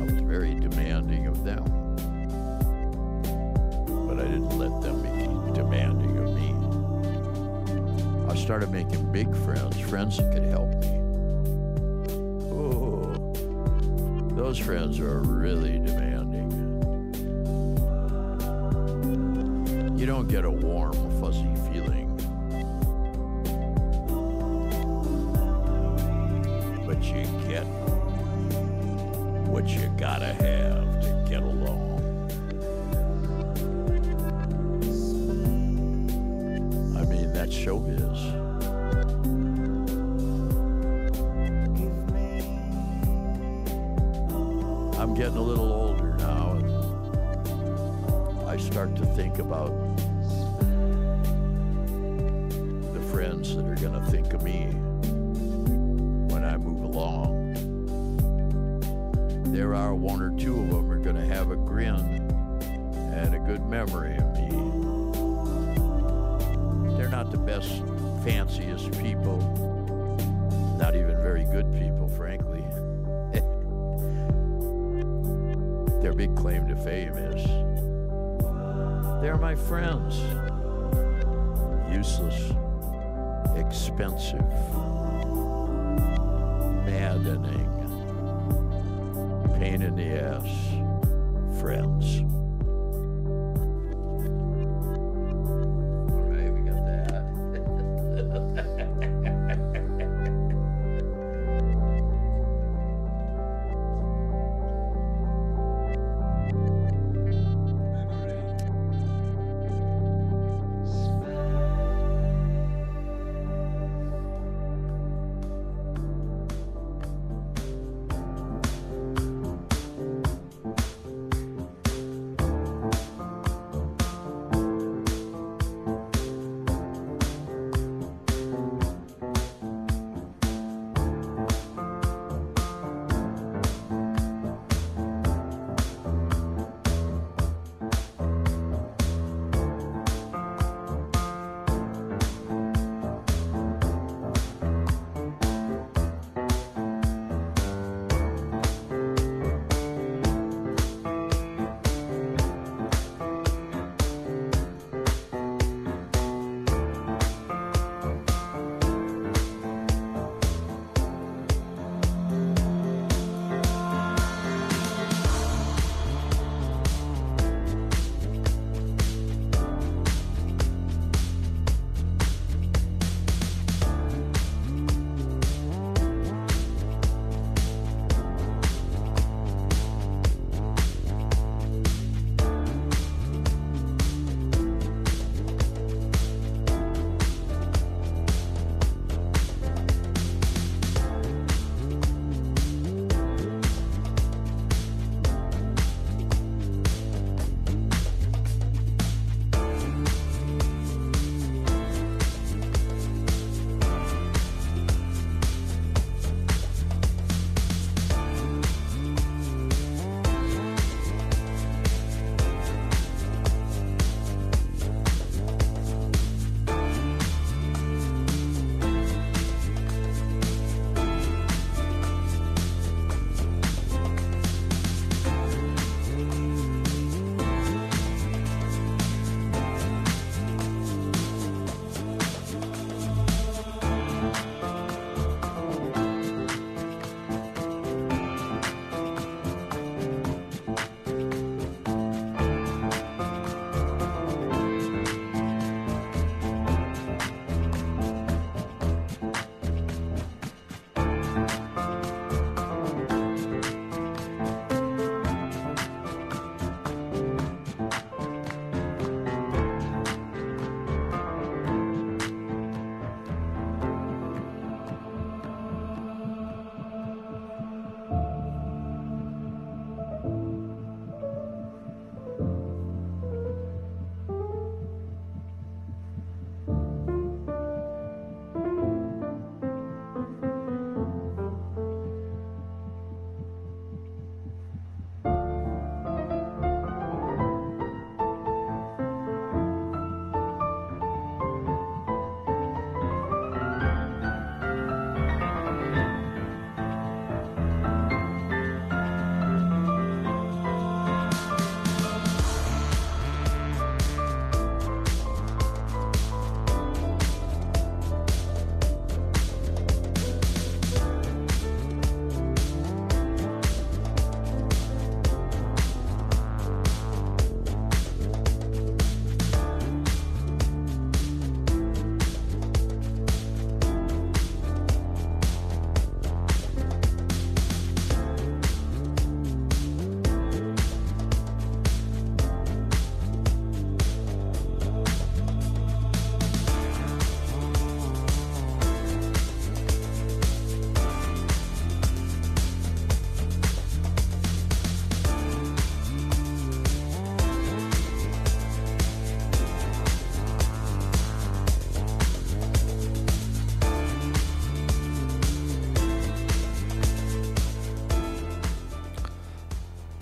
I 0.01 0.05
was 0.05 0.21
very 0.25 0.53
demanding 0.55 1.29
of 1.29 1.45
them. 1.45 1.63
But 4.09 4.19
I 4.19 4.25
didn't 4.25 4.59
let 4.59 4.83
them 4.83 5.01
be 5.01 5.53
demanding 5.55 6.19
of 6.19 6.35
me. 6.35 6.55
I 8.29 8.35
started 8.35 8.73
making 8.73 9.13
big 9.13 9.33
friends, 9.45 9.79
friends 9.79 10.17
that 10.17 10.33
could 10.33 10.43
help 10.43 10.69
me. 10.71 10.89
Oh, 12.51 13.15
those 14.35 14.59
friends 14.59 14.99
are 14.99 15.21
really 15.21 15.79
demanding. 15.79 16.51
You 19.97 20.07
don't 20.07 20.27
get 20.27 20.45
a 20.45 20.51
warm 20.51 21.18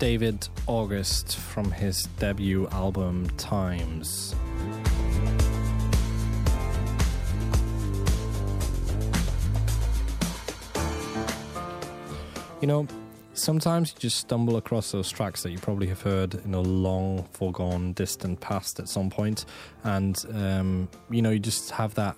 David 0.07 0.47
August 0.67 1.35
from 1.35 1.69
his 1.69 2.05
debut 2.17 2.65
album 2.69 3.29
Times. 3.31 4.33
You 12.61 12.67
know, 12.67 12.87
sometimes 13.33 13.91
you 13.91 13.99
just 13.99 14.19
stumble 14.19 14.55
across 14.55 14.93
those 14.93 15.11
tracks 15.11 15.43
that 15.43 15.51
you 15.51 15.57
probably 15.57 15.87
have 15.87 16.01
heard 16.01 16.35
in 16.35 16.53
a 16.53 16.61
long, 16.61 17.27
foregone, 17.33 17.91
distant 17.91 18.39
past 18.39 18.79
at 18.79 18.87
some 18.87 19.09
point, 19.09 19.43
and 19.83 20.23
um, 20.33 20.87
you 21.09 21.21
know, 21.21 21.31
you 21.31 21.39
just 21.39 21.69
have 21.71 21.95
that. 21.95 22.15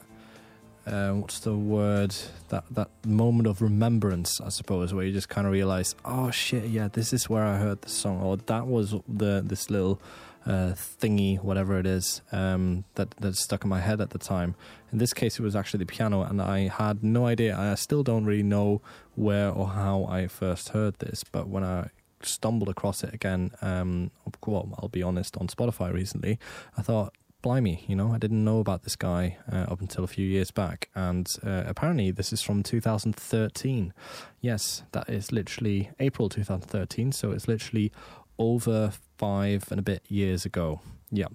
Uh, 0.89 1.13
what's 1.13 1.39
the 1.39 1.56
word? 1.56 2.15
That 2.49 2.63
that 2.71 2.89
moment 3.06 3.47
of 3.47 3.62
remembrance, 3.62 4.41
I 4.41 4.49
suppose, 4.49 4.93
where 4.93 5.06
you 5.06 5.13
just 5.13 5.30
kind 5.30 5.45
of 5.45 5.54
realize, 5.54 5.95
oh 6.04 6.32
shit, 6.32 6.65
yeah, 6.65 6.88
this 6.88 7.13
is 7.13 7.30
where 7.30 7.45
I 7.45 7.58
heard 7.58 7.82
the 7.82 7.89
song, 7.89 8.21
or 8.21 8.38
that 8.38 8.65
was 8.65 8.95
the 9.08 9.43
this 9.45 9.69
little 9.69 10.02
uh, 10.47 10.73
thingy, 10.73 11.41
whatever 11.43 11.78
it 11.78 11.86
is, 11.86 12.21
um, 12.32 12.86
that 12.95 13.12
that 13.19 13.36
stuck 13.36 13.63
in 13.63 13.69
my 13.69 13.82
head 13.82 14.02
at 14.02 14.10
the 14.10 14.17
time. 14.17 14.56
In 14.91 14.97
this 14.97 15.13
case, 15.13 15.38
it 15.38 15.43
was 15.43 15.56
actually 15.56 15.80
the 15.80 15.86
piano, 15.86 16.23
and 16.23 16.41
I 16.41 16.69
had 16.69 17.04
no 17.04 17.28
idea. 17.28 17.56
I 17.56 17.75
still 17.75 18.02
don't 18.02 18.25
really 18.25 18.43
know 18.43 18.82
where 19.15 19.52
or 19.52 19.67
how 19.67 20.06
I 20.06 20.28
first 20.28 20.69
heard 20.69 20.97
this, 20.97 21.23
but 21.23 21.47
when 21.47 21.63
I 21.63 21.89
stumbled 22.21 22.67
across 22.67 23.04
it 23.04 23.13
again, 23.13 23.52
um, 23.62 24.12
well, 24.45 24.75
I'll 24.80 24.89
be 24.89 25.04
honest, 25.04 25.38
on 25.38 25.47
Spotify 25.47 25.93
recently, 25.93 26.39
I 26.78 26.82
thought, 26.82 27.13
blimey, 27.41 27.84
you 27.88 27.95
know, 27.95 28.12
I 28.12 28.17
didn't 28.17 28.43
know 28.43 28.60
about 28.60 28.84
this 28.84 28.95
guy 28.95 29.38
uh, 29.52 29.65
up 29.69 29.82
until 29.82 30.04
a 30.04 30.08
few 30.08 30.25
years 30.25 30.52
back, 30.52 30.89
and 30.95 31.28
uh, 31.45 31.63
apparently 31.65 32.12
this 32.12 32.34
is 32.34 32.41
from 32.41 32.63
2013. 32.63 33.93
Yes, 34.41 34.84
that 34.91 35.10
is 35.10 35.32
literally 35.32 35.91
April 35.99 36.30
2013, 36.30 37.12
so 37.12 37.32
it's 37.32 37.47
literally 37.47 37.91
over 38.38 38.93
five 39.17 39.65
and 39.71 39.80
a 39.80 39.84
bit 39.84 40.04
years 40.08 40.45
ago. 40.45 40.82
Yeah. 41.12 41.28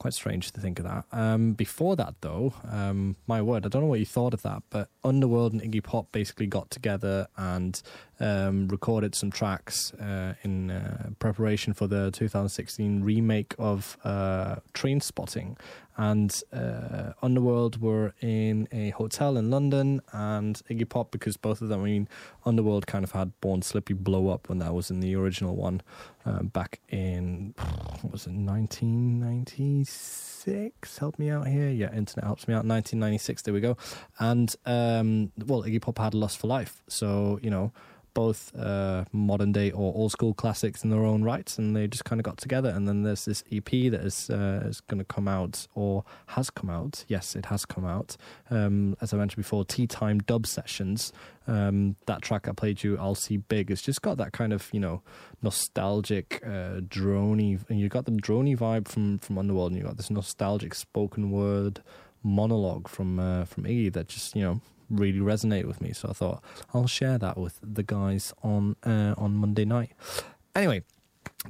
Quite 0.00 0.14
strange 0.14 0.50
to 0.52 0.60
think 0.62 0.78
of 0.78 0.86
that. 0.86 1.04
Um, 1.12 1.52
before 1.52 1.94
that, 1.96 2.14
though, 2.22 2.54
um, 2.72 3.16
my 3.26 3.42
word, 3.42 3.66
I 3.66 3.68
don't 3.68 3.82
know 3.82 3.88
what 3.88 3.98
you 3.98 4.06
thought 4.06 4.32
of 4.32 4.40
that, 4.40 4.62
but 4.70 4.88
Underworld 5.04 5.52
and 5.52 5.60
Iggy 5.60 5.84
Pop 5.84 6.10
basically 6.10 6.46
got 6.46 6.70
together 6.70 7.28
and 7.36 7.82
um, 8.18 8.66
recorded 8.68 9.14
some 9.14 9.30
tracks 9.30 9.92
uh, 9.92 10.36
in 10.42 10.70
uh, 10.70 11.10
preparation 11.18 11.74
for 11.74 11.86
the 11.86 12.10
2016 12.12 13.04
remake 13.04 13.54
of 13.58 13.98
uh, 14.02 14.56
Trainspotting. 14.72 15.58
And 16.00 16.42
uh, 16.50 17.12
Underworld 17.20 17.80
were 17.82 18.14
in 18.22 18.66
a 18.72 18.88
hotel 18.88 19.36
in 19.36 19.50
London, 19.50 20.00
and 20.12 20.56
Iggy 20.70 20.88
Pop, 20.88 21.10
because 21.10 21.36
both 21.36 21.60
of 21.60 21.68
them, 21.68 21.82
I 21.82 21.84
mean, 21.84 22.08
Underworld 22.46 22.86
kind 22.86 23.04
of 23.04 23.12
had 23.12 23.38
Born 23.42 23.60
Slippy 23.60 23.92
blow 23.92 24.30
up 24.30 24.48
when 24.48 24.60
that 24.60 24.72
was 24.72 24.90
in 24.90 25.00
the 25.00 25.14
original 25.14 25.56
one 25.56 25.82
um, 26.24 26.46
back 26.46 26.80
in, 26.88 27.52
what 28.00 28.12
was 28.12 28.26
it, 28.26 28.32
1996? 28.32 30.96
Help 30.96 31.18
me 31.18 31.28
out 31.28 31.46
here. 31.46 31.68
Yeah, 31.68 31.92
internet 31.92 32.24
helps 32.24 32.48
me 32.48 32.54
out. 32.54 32.64
1996, 32.64 33.42
there 33.42 33.52
we 33.52 33.60
go. 33.60 33.76
And, 34.18 34.56
um, 34.64 35.32
well, 35.44 35.64
Iggy 35.64 35.82
Pop 35.82 35.98
had 35.98 36.14
Lust 36.14 36.38
for 36.38 36.46
Life. 36.46 36.82
So, 36.88 37.38
you 37.42 37.50
know, 37.50 37.72
both 38.14 38.54
uh, 38.56 39.04
modern 39.12 39.52
day 39.52 39.70
or 39.70 39.94
old 39.94 40.12
school 40.12 40.34
classics 40.34 40.84
in 40.84 40.90
their 40.90 41.04
own 41.04 41.22
rights, 41.22 41.58
and 41.58 41.74
they 41.74 41.86
just 41.86 42.04
kind 42.04 42.20
of 42.20 42.24
got 42.24 42.36
together. 42.36 42.68
And 42.70 42.86
then 42.88 43.02
there's 43.02 43.24
this 43.24 43.42
EP 43.50 43.70
that 43.70 44.00
is 44.00 44.30
uh, 44.30 44.62
is 44.66 44.80
going 44.80 44.98
to 44.98 45.04
come 45.04 45.28
out 45.28 45.66
or 45.74 46.04
has 46.28 46.50
come 46.50 46.70
out. 46.70 47.04
Yes, 47.08 47.36
it 47.36 47.46
has 47.46 47.64
come 47.64 47.84
out. 47.84 48.16
Um, 48.50 48.96
as 49.00 49.12
I 49.12 49.16
mentioned 49.16 49.42
before, 49.42 49.64
Tea 49.64 49.86
Time 49.86 50.18
Dub 50.20 50.46
Sessions. 50.46 51.12
Um, 51.46 51.96
that 52.06 52.22
track 52.22 52.46
I 52.46 52.52
played 52.52 52.84
you, 52.84 52.96
I'll 52.98 53.14
see 53.16 53.38
big. 53.38 53.70
It's 53.70 53.82
just 53.82 54.02
got 54.02 54.18
that 54.18 54.32
kind 54.32 54.52
of 54.52 54.68
you 54.72 54.80
know 54.80 55.02
nostalgic 55.42 56.40
uh, 56.44 56.80
drony, 56.80 57.60
and 57.68 57.80
you 57.80 57.88
got 57.88 58.04
the 58.04 58.12
drony 58.12 58.56
vibe 58.56 58.88
from 58.88 59.18
from 59.18 59.38
Underworld, 59.38 59.72
and 59.72 59.80
you 59.80 59.86
got 59.86 59.96
this 59.96 60.10
nostalgic 60.10 60.74
spoken 60.74 61.30
word 61.30 61.82
monologue 62.22 62.88
from 62.88 63.18
uh, 63.18 63.44
from 63.44 63.64
Iggy 63.64 63.92
that 63.92 64.08
just 64.08 64.36
you 64.36 64.42
know 64.42 64.60
really 64.90 65.20
resonate 65.20 65.64
with 65.64 65.80
me. 65.80 65.92
So 65.92 66.08
I 66.10 66.12
thought 66.12 66.42
I'll 66.74 66.86
share 66.86 67.18
that 67.18 67.38
with 67.38 67.58
the 67.62 67.82
guys 67.82 68.32
on 68.42 68.76
uh, 68.84 69.14
on 69.16 69.34
Monday 69.36 69.64
night. 69.64 69.92
Anyway, 70.54 70.82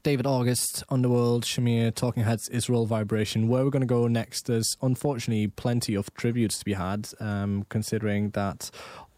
David 0.02 0.26
August, 0.26 0.84
Underworld, 0.88 1.44
Shamir, 1.44 1.94
Talking 1.94 2.22
Heads, 2.22 2.48
Israel 2.48 2.86
Vibration. 2.86 3.48
Where 3.48 3.64
we're 3.64 3.70
going 3.70 3.80
to 3.80 3.86
go 3.86 4.06
next, 4.06 4.46
there's 4.46 4.76
unfortunately 4.82 5.48
plenty 5.48 5.94
of 5.94 6.12
tributes 6.14 6.58
to 6.58 6.64
be 6.64 6.74
had, 6.74 7.08
um, 7.18 7.66
considering 7.68 8.30
that 8.30 8.70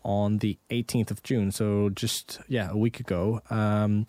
on 0.05 0.39
the 0.39 0.59
18th 0.71 1.11
of 1.11 1.23
June, 1.23 1.53
so 1.53 1.89
just, 1.91 2.41
yeah, 2.49 2.71
a 2.71 2.77
week 2.77 2.99
ago, 3.01 3.41
um, 3.51 4.07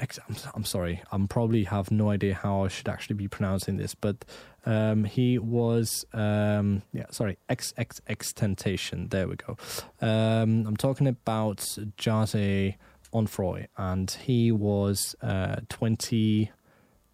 I'm, 0.00 0.36
I'm 0.54 0.64
sorry, 0.64 1.02
I'm 1.12 1.28
probably 1.28 1.64
have 1.64 1.90
no 1.90 2.10
idea 2.10 2.34
how 2.34 2.64
I 2.64 2.68
should 2.68 2.88
actually 2.88 3.16
be 3.16 3.28
pronouncing 3.28 3.76
this, 3.76 3.94
but 3.94 4.24
um, 4.66 5.04
he 5.04 5.38
was 5.38 6.04
um, 6.12 6.82
yeah, 6.92 7.06
sorry, 7.10 7.38
XXXTentacion. 7.48 9.10
There 9.10 9.28
we 9.28 9.36
go. 9.36 9.56
Um, 10.00 10.66
I'm 10.66 10.76
talking 10.76 11.06
about 11.06 11.58
Jahseh 11.98 12.74
Onfroy, 13.12 13.66
and 13.76 14.10
he 14.10 14.52
was 14.52 15.14
uh, 15.22 15.56
20, 15.68 16.50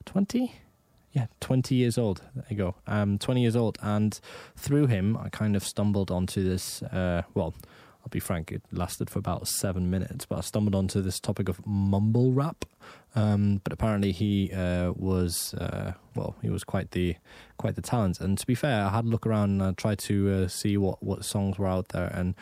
20? 0.05 0.53
Yeah, 1.13 1.27
20 1.41 1.75
years 1.75 1.97
old. 1.97 2.23
There 2.35 2.45
you 2.51 2.57
go. 2.57 2.75
Um, 2.87 3.19
20 3.19 3.41
years 3.41 3.57
old, 3.57 3.79
and 3.83 4.19
through 4.57 4.87
him, 4.87 5.17
I 5.17 5.31
kind 5.31 5.57
of 5.57 5.65
stumbled 5.65 6.11
onto 6.11 6.45
this. 6.45 6.83
Uh, 6.83 7.23
well, 7.35 7.55
I'll 8.07 8.11
be 8.11 8.21
frank, 8.21 8.53
it 8.53 8.63
lasted 8.71 9.11
for 9.11 9.19
about 9.19 9.49
seven 9.49 9.91
minutes, 9.91 10.27
but 10.27 10.39
I 10.39 10.41
stumbled 10.43 10.77
onto 10.77 11.03
this 11.03 11.19
topic 11.19 11.49
of 11.49 11.67
mumble 11.67 12.31
rap. 12.31 12.65
Um, 13.17 13.61
but 13.65 13.73
apparently 13.73 14.13
he 14.13 14.53
uh, 14.53 14.93
was 14.93 15.55
uh, 15.55 15.95
well, 16.15 16.37
he 16.41 16.49
was 16.49 16.63
quite 16.63 16.93
the 16.93 17.17
quite 17.57 17.75
the 17.75 17.83
talent. 17.83 18.21
And 18.21 18.39
to 18.39 18.47
be 18.47 18.55
fair, 18.55 18.85
I 18.85 18.91
had 18.91 19.07
a 19.07 19.09
look 19.09 19.27
around 19.27 19.51
and 19.51 19.63
I 19.65 19.73
tried 19.73 19.99
to 20.01 20.31
uh, 20.31 20.47
see 20.47 20.77
what 20.77 21.03
what 21.03 21.25
songs 21.25 21.59
were 21.59 21.67
out 21.67 21.89
there. 21.89 22.07
And 22.15 22.37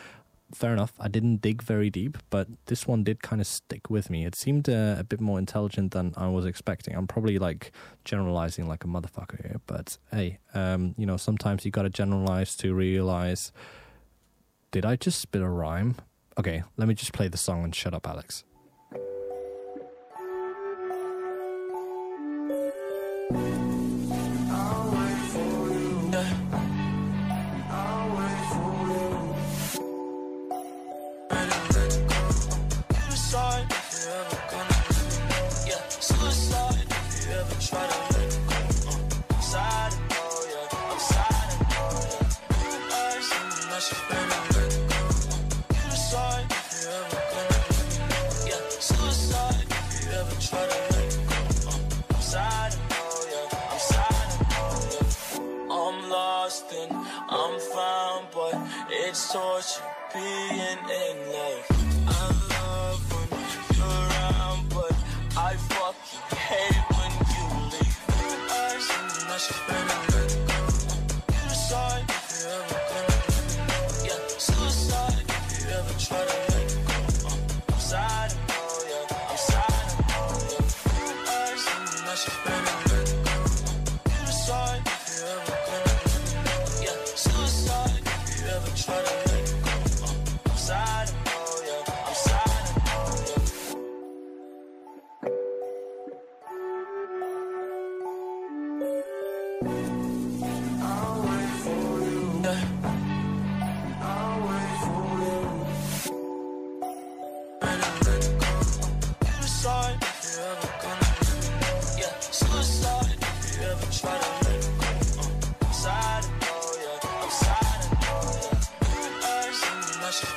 fair 0.53 0.75
enough, 0.75 0.93
I 1.01 1.09
didn't 1.09 1.41
dig 1.41 1.63
very 1.63 1.89
deep, 1.89 2.19
but 2.29 2.47
this 2.67 2.87
one 2.87 3.03
did 3.03 3.23
kind 3.23 3.41
of 3.41 3.47
stick 3.47 3.89
with 3.89 4.11
me. 4.11 4.27
It 4.27 4.35
seemed 4.35 4.69
uh, 4.69 4.97
a 4.99 5.05
bit 5.05 5.19
more 5.19 5.39
intelligent 5.39 5.93
than 5.93 6.13
I 6.15 6.29
was 6.29 6.45
expecting. 6.45 6.95
I'm 6.95 7.07
probably 7.07 7.39
like 7.39 7.73
generalizing 8.05 8.69
like 8.69 8.85
a 8.85 8.87
motherfucker 8.87 9.41
here, 9.41 9.63
but 9.67 9.97
hey, 10.11 10.41
um, 10.53 10.95
you 10.99 11.07
know, 11.07 11.17
sometimes 11.17 11.65
you 11.65 11.71
got 11.71 11.85
to 11.85 11.91
generalize 11.91 12.55
to 12.57 12.75
realize 12.75 13.51
did 14.75 14.85
I 14.85 14.97
just 14.97 15.21
spit 15.21 15.41
a 15.41 15.49
rhyme? 15.49 15.95
Okay, 16.37 16.65
let 16.77 16.89
me 16.89 16.95
just 16.95 17.13
play 17.13 17.29
the 17.29 17.37
song 17.37 17.63
and 17.63 17.73
shut 17.73 17.95
up, 17.95 18.09
Alex. 18.09 18.43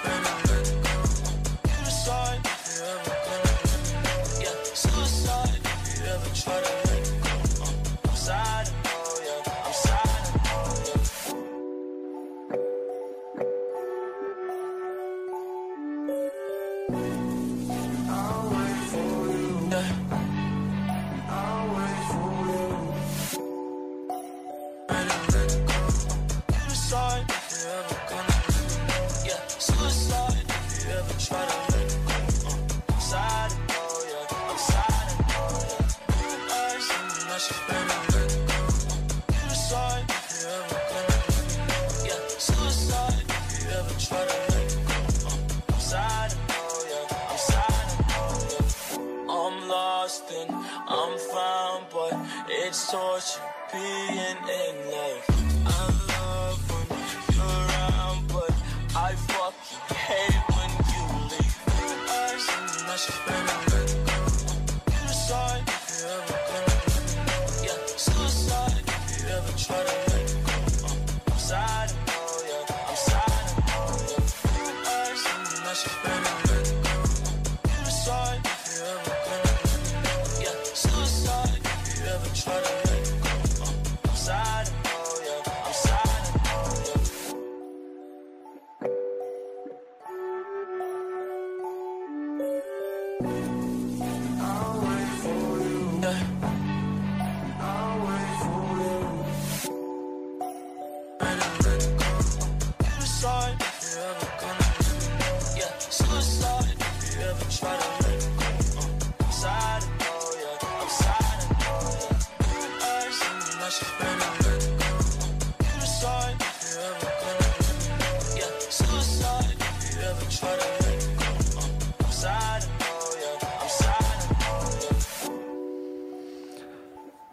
Bye. 0.08 0.47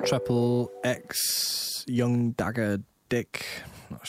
Triple 0.05 0.71
X 0.85 1.85
Young 1.89 2.33
Dagger 2.33 2.83
Dick. 3.09 3.54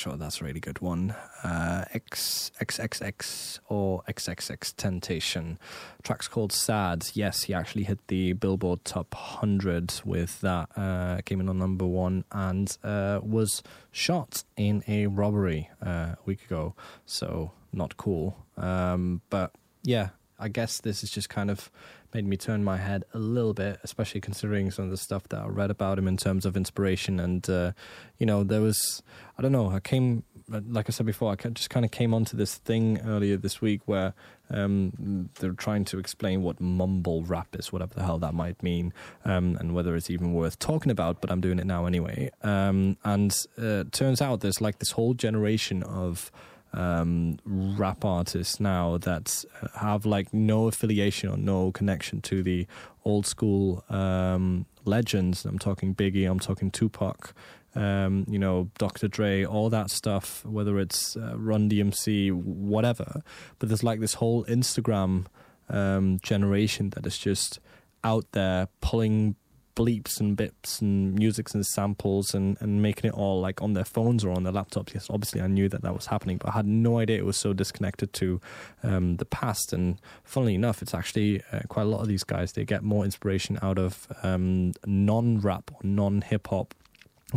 Sure 0.05 0.17
that's 0.17 0.39
a 0.39 0.45
really 0.45 0.59
good 0.59 0.81
one. 0.81 1.15
Uh, 1.43 1.85
X 1.91 2.51
or 2.59 4.03
XXXTentacion. 4.07 5.57
Track's 6.03 6.27
called 6.27 6.51
Sad. 6.53 7.07
Yes, 7.15 7.45
he 7.45 7.55
actually 7.55 7.85
hit 7.85 8.05
the 8.05 8.33
Billboard 8.33 8.85
Top 8.85 9.15
100 9.15 10.01
with 10.05 10.41
that. 10.41 10.69
Uh, 10.77 11.21
came 11.25 11.39
in 11.39 11.49
on 11.49 11.57
number 11.57 11.87
one 11.87 12.23
and 12.31 12.77
uh, 12.83 13.19
was 13.23 13.63
shot 13.91 14.43
in 14.55 14.83
a 14.87 15.07
robbery 15.07 15.71
uh, 15.83 16.13
a 16.13 16.17
week 16.25 16.45
ago. 16.45 16.75
So 17.07 17.53
not 17.73 17.97
cool. 17.97 18.37
Um, 18.57 19.23
but 19.31 19.55
yeah, 19.81 20.09
I 20.37 20.49
guess 20.49 20.81
this 20.81 21.03
is 21.03 21.09
just 21.09 21.29
kind 21.29 21.49
of 21.49 21.71
made 22.15 22.25
me 22.25 22.37
turn 22.37 22.63
my 22.63 22.77
head 22.77 23.03
a 23.13 23.19
little 23.19 23.53
bit, 23.53 23.77
especially 23.83 24.21
considering 24.21 24.71
some 24.71 24.85
of 24.85 24.91
the 24.91 24.95
stuff 24.95 25.27
that 25.27 25.41
I 25.41 25.47
read 25.47 25.69
about 25.69 25.99
him 25.99 26.07
in 26.07 26.15
terms 26.15 26.45
of 26.45 26.55
inspiration. 26.55 27.19
And, 27.19 27.49
uh, 27.49 27.73
you 28.17 28.25
know, 28.25 28.41
there 28.45 28.61
was, 28.61 29.03
I 29.37 29.41
don't 29.41 29.51
know, 29.51 29.69
I 29.69 29.81
came, 29.81 30.23
like 30.47 30.89
I 30.89 30.91
said 30.91 31.05
before, 31.05 31.29
I 31.29 31.35
just 31.49 31.69
kind 31.69 31.83
of 31.83 31.91
came 31.91 32.13
onto 32.13 32.37
this 32.37 32.55
thing 32.55 33.01
earlier 33.05 33.35
this 33.35 33.59
week 33.59 33.81
where 33.83 34.13
um, 34.49 35.29
they're 35.39 35.51
trying 35.51 35.83
to 35.85 35.99
explain 35.99 36.41
what 36.41 36.61
mumble 36.61 37.23
rap 37.23 37.53
is, 37.59 37.73
whatever 37.73 37.93
the 37.93 38.03
hell 38.03 38.19
that 38.19 38.33
might 38.33 38.63
mean, 38.63 38.93
um, 39.25 39.57
and 39.59 39.75
whether 39.75 39.93
it's 39.93 40.09
even 40.09 40.31
worth 40.31 40.57
talking 40.57 40.93
about, 40.93 41.19
but 41.19 41.29
I'm 41.29 41.41
doing 41.41 41.59
it 41.59 41.65
now 41.65 41.85
anyway. 41.85 42.31
Um, 42.43 42.95
and 43.03 43.35
uh, 43.61 43.83
turns 43.91 44.21
out 44.21 44.39
there's 44.39 44.61
like 44.61 44.79
this 44.79 44.91
whole 44.91 45.15
generation 45.15 45.83
of 45.83 46.31
um, 46.75 47.37
rap 47.45 48.03
artists 48.03 48.59
now 48.59 48.97
that 48.97 49.43
have 49.75 50.05
like 50.05 50.33
no 50.33 50.67
affiliation 50.67 51.29
or 51.29 51.37
no 51.37 51.71
connection 51.71 52.21
to 52.21 52.43
the 52.43 52.67
old 53.05 53.25
school 53.25 53.83
um, 53.89 54.65
legends. 54.83 55.45
I'm 55.45 55.57
talking 55.57 55.95
Biggie, 55.95 56.29
I'm 56.29 56.39
talking 56.39 56.69
Tupac, 56.69 57.33
um, 57.75 58.25
you 58.29 58.37
know, 58.37 58.69
Dr. 58.77 59.07
Dre, 59.07 59.45
all 59.45 59.69
that 59.69 59.89
stuff, 59.89 60.45
whether 60.45 60.77
it's 60.79 61.15
uh, 61.15 61.35
Run 61.37 61.69
DMC, 61.69 62.31
whatever. 62.33 63.21
But 63.59 63.69
there's 63.69 63.83
like 63.83 64.01
this 64.01 64.15
whole 64.15 64.43
Instagram 64.45 65.25
um, 65.69 66.19
generation 66.21 66.91
that 66.91 67.05
is 67.07 67.17
just 67.17 67.59
out 68.03 68.25
there 68.33 68.67
pulling 68.81 69.35
bleeps 69.75 70.19
and 70.19 70.37
bips 70.37 70.81
and 70.81 71.13
musics 71.15 71.53
and 71.53 71.65
samples 71.65 72.33
and, 72.33 72.57
and 72.61 72.81
making 72.81 73.09
it 73.09 73.13
all 73.13 73.41
like 73.41 73.61
on 73.61 73.73
their 73.73 73.85
phones 73.85 74.23
or 74.23 74.31
on 74.31 74.43
their 74.43 74.53
laptops. 74.53 74.93
Yes, 74.93 75.07
obviously 75.09 75.41
I 75.41 75.47
knew 75.47 75.69
that 75.69 75.81
that 75.81 75.93
was 75.93 76.07
happening, 76.07 76.37
but 76.37 76.49
I 76.49 76.51
had 76.53 76.65
no 76.65 76.99
idea 76.99 77.17
it 77.17 77.25
was 77.25 77.37
so 77.37 77.53
disconnected 77.53 78.13
to 78.13 78.39
um, 78.83 79.17
the 79.17 79.25
past. 79.25 79.73
And 79.73 79.99
funnily 80.23 80.55
enough, 80.55 80.81
it's 80.81 80.93
actually 80.93 81.41
uh, 81.51 81.61
quite 81.67 81.83
a 81.83 81.89
lot 81.89 82.01
of 82.01 82.07
these 82.07 82.23
guys, 82.23 82.53
they 82.53 82.65
get 82.65 82.83
more 82.83 83.03
inspiration 83.03 83.59
out 83.61 83.77
of 83.77 84.07
um, 84.23 84.73
non-rap 84.85 85.71
or 85.73 85.79
non-hip 85.83 86.47
hop 86.47 86.73
or 86.73 86.84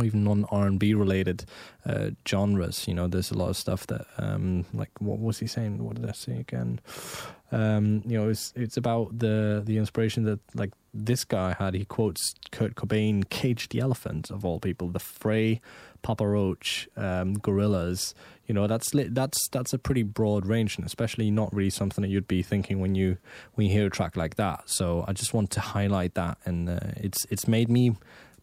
even 0.03 0.23
non 0.23 0.45
R 0.51 0.67
and 0.67 0.79
B 0.79 0.93
related 0.93 1.45
uh, 1.85 2.11
genres. 2.27 2.87
You 2.87 2.93
know, 2.93 3.07
there's 3.07 3.31
a 3.31 3.37
lot 3.37 3.49
of 3.49 3.57
stuff 3.57 3.87
that, 3.87 4.05
um, 4.17 4.65
like, 4.73 4.91
what 4.99 5.19
was 5.19 5.39
he 5.39 5.47
saying? 5.47 5.83
What 5.83 5.95
did 5.95 6.09
I 6.09 6.13
say 6.13 6.37
again? 6.39 6.79
Um, 7.51 8.03
you 8.05 8.17
know, 8.17 8.29
it's 8.29 8.53
it's 8.55 8.77
about 8.77 9.17
the 9.17 9.61
the 9.65 9.77
inspiration 9.77 10.23
that 10.25 10.39
like 10.53 10.71
this 10.93 11.23
guy 11.23 11.53
had. 11.53 11.73
He 11.73 11.85
quotes 11.85 12.33
Kurt 12.51 12.75
Cobain, 12.75 13.27
"Cage 13.29 13.69
the 13.69 13.79
Elephant" 13.79 14.29
of 14.29 14.45
all 14.45 14.59
people, 14.59 14.89
the 14.89 14.99
Fray, 14.99 15.61
Papa 16.01 16.27
Roach, 16.27 16.87
um, 16.95 17.37
Gorillaz. 17.37 18.13
You 18.45 18.53
know, 18.53 18.67
that's 18.67 18.91
that's 18.93 19.47
that's 19.49 19.73
a 19.73 19.79
pretty 19.79 20.03
broad 20.03 20.45
range, 20.45 20.77
and 20.77 20.85
especially 20.85 21.31
not 21.31 21.53
really 21.53 21.69
something 21.69 22.01
that 22.01 22.09
you'd 22.09 22.27
be 22.27 22.43
thinking 22.43 22.79
when 22.79 22.95
you 22.95 23.17
when 23.55 23.67
you 23.67 23.73
hear 23.73 23.87
a 23.87 23.89
track 23.89 24.15
like 24.15 24.35
that. 24.35 24.69
So 24.69 25.05
I 25.07 25.13
just 25.13 25.33
want 25.33 25.49
to 25.51 25.59
highlight 25.59 26.13
that, 26.15 26.37
and 26.45 26.69
uh, 26.69 26.79
it's 26.97 27.25
it's 27.29 27.47
made 27.47 27.69
me 27.69 27.95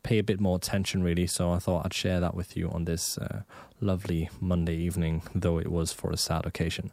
pay 0.06 0.18
a 0.18 0.22
bit 0.22 0.40
more 0.40 0.56
attention, 0.56 1.02
really. 1.02 1.26
So 1.26 1.50
I 1.50 1.58
thought 1.58 1.84
I'd 1.84 1.92
share 1.92 2.20
that 2.20 2.34
with 2.34 2.56
you 2.56 2.70
on 2.70 2.84
this 2.84 3.18
uh, 3.18 3.42
lovely 3.80 4.30
Monday 4.40 4.76
evening, 4.76 5.22
though 5.34 5.58
it 5.58 5.70
was 5.70 5.92
for 5.92 6.12
a 6.12 6.16
sad 6.16 6.46
occasion. 6.46 6.92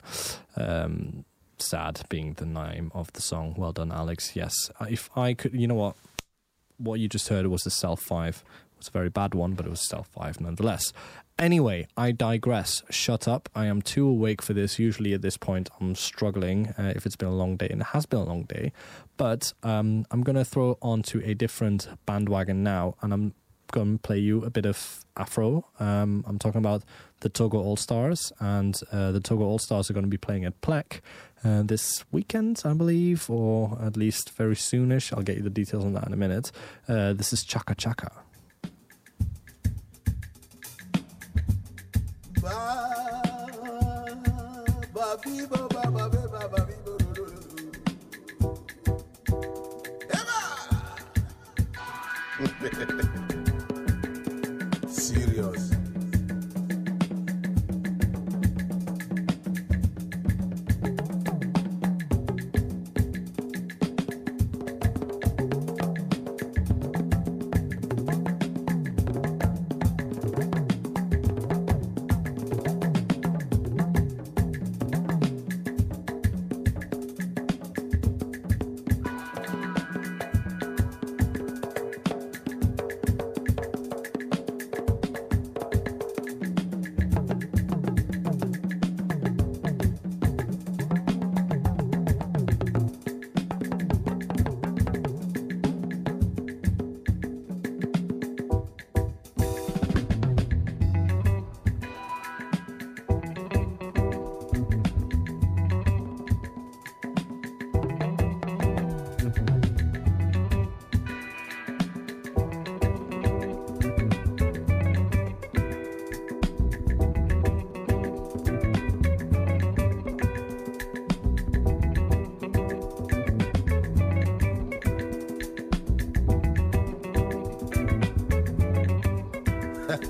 Um, 0.57 1.23
sad 1.59 2.01
being 2.09 2.33
the 2.33 2.45
name 2.47 2.91
of 2.95 3.13
the 3.13 3.21
song. 3.21 3.53
Well 3.55 3.71
done, 3.71 3.91
Alex. 3.91 4.35
Yes, 4.35 4.71
if 4.89 5.15
I 5.15 5.35
could, 5.35 5.53
you 5.53 5.67
know 5.67 5.75
what? 5.75 5.95
What 6.77 6.99
you 6.99 7.07
just 7.07 7.27
heard 7.29 7.45
was 7.47 7.61
the 7.61 7.69
Self 7.69 8.01
5. 8.01 8.43
Was 8.83 8.89
a 8.89 8.91
very 8.91 9.07
bad 9.07 9.33
one, 9.33 9.53
but 9.53 9.65
it 9.65 9.69
was 9.69 9.87
Self 9.87 10.07
5 10.07 10.41
nonetheless. 10.41 10.91
Anyway, 11.39 11.87
I 11.95 12.11
digress. 12.11 12.83
Shut 12.89 13.29
up. 13.29 13.47
I 13.55 13.67
am 13.67 13.81
too 13.81 14.05
awake 14.05 14.41
for 14.41 14.53
this. 14.53 14.77
Usually 14.77 15.13
at 15.13 15.21
this 15.21 15.37
point, 15.37 15.69
I'm 15.79 15.95
struggling 15.95 16.73
uh, 16.77 16.91
if 16.93 17.05
it's 17.05 17.15
been 17.15 17.29
a 17.29 17.33
long 17.33 17.55
day, 17.55 17.69
and 17.69 17.79
it 17.79 17.87
has 17.93 18.05
been 18.05 18.19
a 18.19 18.25
long 18.25 18.43
day. 18.43 18.73
But 19.15 19.53
um, 19.63 20.05
I'm 20.11 20.21
going 20.21 20.35
to 20.35 20.43
throw 20.43 20.77
onto 20.81 21.21
a 21.23 21.33
different 21.33 21.87
bandwagon 22.05 22.61
now, 22.61 22.95
and 23.01 23.13
I'm 23.13 23.33
going 23.71 23.99
to 23.99 24.01
play 24.01 24.17
you 24.19 24.43
a 24.43 24.49
bit 24.49 24.65
of 24.65 25.05
Afro. 25.15 25.65
Um, 25.79 26.25
I'm 26.27 26.37
talking 26.37 26.59
about 26.59 26.83
the 27.21 27.29
Togo 27.29 27.59
All 27.59 27.77
Stars, 27.77 28.33
and 28.41 28.77
uh, 28.91 29.13
the 29.13 29.21
Togo 29.21 29.45
All 29.45 29.59
Stars 29.59 29.89
are 29.89 29.93
going 29.93 30.03
to 30.03 30.09
be 30.09 30.17
playing 30.17 30.43
at 30.43 30.59
Plek 30.59 31.01
uh, 31.45 31.63
this 31.63 32.03
weekend, 32.11 32.63
I 32.65 32.73
believe, 32.73 33.29
or 33.29 33.79
at 33.81 33.95
least 33.95 34.31
very 34.31 34.55
soonish. 34.55 35.13
I'll 35.15 35.23
get 35.23 35.37
you 35.37 35.43
the 35.43 35.49
details 35.49 35.85
on 35.85 35.93
that 35.93 36.05
in 36.05 36.11
a 36.11 36.17
minute. 36.17 36.51
Uh, 36.85 37.13
this 37.13 37.31
is 37.31 37.45
Chaka 37.45 37.75
Chaka. 37.75 38.22
Serious. 42.43 43.23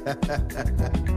Ha 0.06 0.14
ha 0.28 0.36
ha 0.54 0.64
ha 0.80 0.89
ha. 1.08 1.12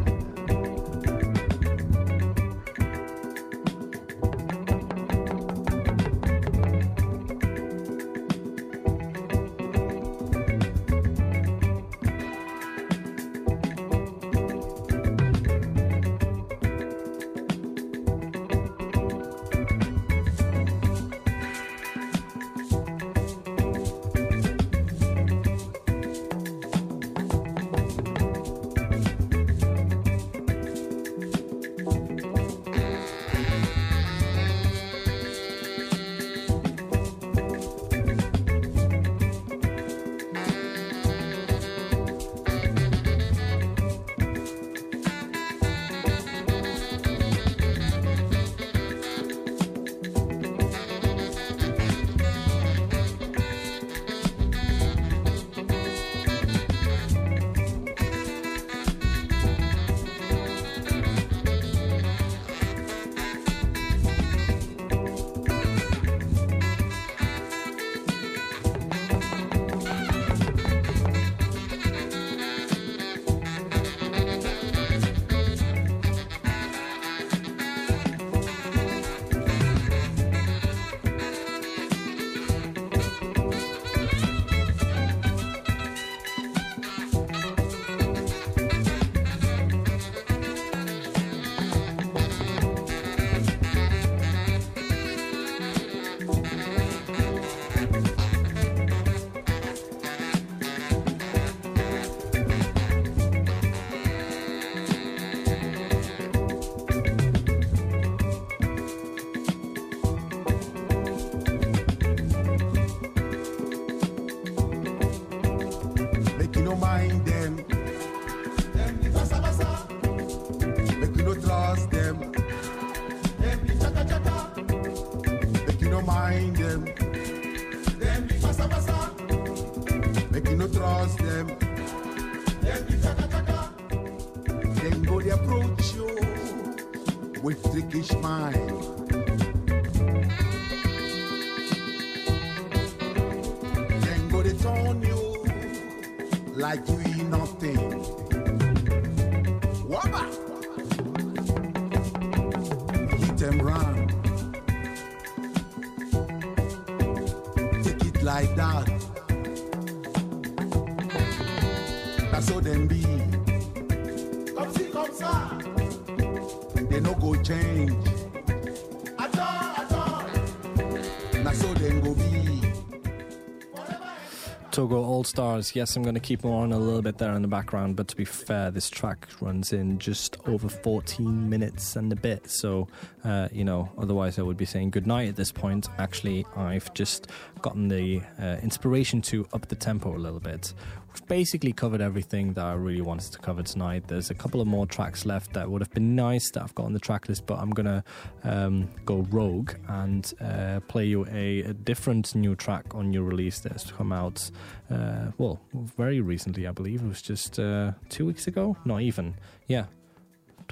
Togo 174.77 175.03
All 175.03 175.25
Stars. 175.25 175.75
Yes, 175.75 175.97
I'm 175.97 176.03
going 176.03 176.17
to 176.17 176.21
keep 176.21 176.43
them 176.43 176.51
on 176.51 176.71
a 176.71 176.79
little 176.79 177.01
bit 177.01 177.17
there 177.17 177.33
in 177.33 177.41
the 177.41 177.49
background, 177.49 177.97
but 177.97 178.09
to 178.09 178.17
be 178.17 178.27
fair, 178.27 178.71
this 178.71 178.91
track 178.91 179.27
runs 179.41 179.73
in 179.73 179.99
just 179.99 180.37
over 180.47 180.69
14 180.69 181.49
minutes 181.49 181.97
and 181.97 182.13
a 182.13 182.15
bit. 182.15 182.51
So, 182.51 182.87
uh, 183.25 183.49
you 183.51 183.65
know, 183.65 183.91
otherwise 183.97 184.39
I 184.39 184.43
would 184.43 184.59
be 184.59 184.67
saying 184.67 184.91
goodnight 184.91 185.31
at 185.31 185.37
this 185.37 185.51
point. 185.51 185.89
Actually, 185.97 186.45
I've 186.55 186.93
just 186.93 187.31
gotten 187.63 187.89
the 187.89 188.21
uh, 188.39 188.59
inspiration 188.63 189.23
to 189.23 189.49
up 189.55 189.67
the 189.67 189.77
tempo 189.77 190.15
a 190.15 190.19
little 190.19 190.41
bit. 190.41 190.75
We've 191.17 191.29
basically 191.29 191.73
covered 191.73 192.03
everything 192.03 192.53
that 192.53 192.65
I 192.67 192.75
really 192.75 193.01
wanted 193.01 193.33
to 193.33 193.39
cover 193.39 193.63
tonight. 193.63 194.07
There's 194.07 194.29
a 194.29 194.35
couple 194.35 194.61
of 194.61 194.67
more 194.67 194.85
tracks 194.85 195.25
left 195.25 195.55
that 195.55 195.71
would 195.71 195.81
have 195.81 195.91
been 195.93 196.15
nice 196.15 196.51
that 196.51 196.63
I've 196.63 196.75
got 196.75 196.85
on 196.85 196.93
the 196.93 196.99
track 196.99 197.27
list, 197.27 197.47
but 197.47 197.59
I'm 197.59 197.71
to 197.87 198.05
um, 198.45 198.91
go 199.07 199.27
rogue 199.31 199.73
and 199.89 200.31
uh, 200.43 200.81
play 200.89 201.07
you 201.07 201.25
a, 201.33 201.61
a 201.61 201.73
different 201.73 202.35
new 202.35 202.55
track 202.55 202.95
on 202.95 203.15
your 203.15 203.23
release 203.23 203.61
that 203.61 203.73
has 203.73 203.91
come 203.91 204.13
out, 204.13 204.51
uh, 204.91 205.31
well, 205.39 205.59
very 205.73 206.21
recently, 206.21 206.67
I 206.67 206.73
believe. 206.73 207.01
It 207.01 207.09
was 207.09 207.23
just 207.23 207.59
uh, 207.59 207.93
two 208.11 208.27
weeks 208.27 208.47
ago? 208.47 208.77
Not 208.85 209.01
even. 209.01 209.37
Yeah, 209.69 209.87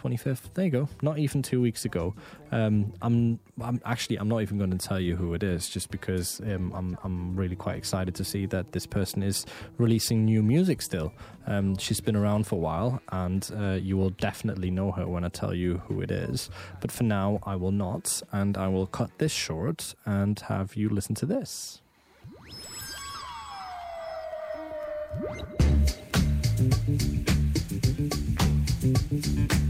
25th. 0.04 0.52
There 0.54 0.64
you 0.66 0.70
go. 0.70 0.88
Not 1.00 1.18
even 1.18 1.42
two 1.42 1.60
weeks 1.60 1.84
ago. 1.84 2.14
Um, 2.52 2.92
I'm, 3.00 3.40
I'm 3.60 3.80
actually, 3.84 4.16
I'm 4.16 4.28
not 4.28 4.42
even 4.42 4.58
going 4.58 4.70
to 4.70 4.78
tell 4.78 5.00
you 5.00 5.16
who 5.16 5.32
it 5.34 5.42
is, 5.42 5.68
just 5.68 5.90
because 5.90 6.40
um, 6.40 6.72
I'm, 6.74 6.98
I'm 7.02 7.36
really 7.36 7.56
quite 7.56 7.76
excited 7.76 8.14
to 8.16 8.24
see 8.24 8.46
that 8.46 8.72
this 8.72 8.86
person 8.86 9.22
is 9.22 9.46
releasing 9.78 10.24
new 10.24 10.42
music 10.42 10.82
still. 10.82 11.12
Um, 11.46 11.76
she's 11.78 12.00
been 12.00 12.16
around 12.16 12.46
for 12.46 12.56
a 12.56 12.58
while, 12.58 13.00
and 13.12 13.50
uh, 13.56 13.78
you 13.80 13.96
will 13.96 14.10
definitely 14.10 14.70
know 14.70 14.92
her 14.92 15.06
when 15.06 15.24
I 15.24 15.28
tell 15.28 15.54
you 15.54 15.78
who 15.88 16.00
it 16.02 16.10
is. 16.10 16.50
But 16.80 16.92
for 16.92 17.04
now, 17.04 17.40
I 17.44 17.56
will 17.56 17.72
not, 17.72 18.22
and 18.32 18.56
I 18.58 18.68
will 18.68 18.86
cut 18.86 19.10
this 19.18 19.32
short 19.32 19.94
and 20.04 20.38
have 20.40 20.76
you 20.76 20.88
listen 20.90 21.14
to 21.16 21.26
this. 21.26 21.80
So 28.84 29.63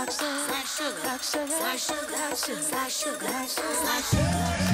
Like 0.00 0.10
sugar, 0.12 0.96
like 1.04 1.22
sugar, 1.22 1.46
like 1.60 1.78
sugar, 1.78 2.12
like 2.16 2.38
sugar, 2.38 2.72
like 2.72 2.90
sugar, 2.90 3.26
like 3.84 4.04
sugar. 4.04 4.69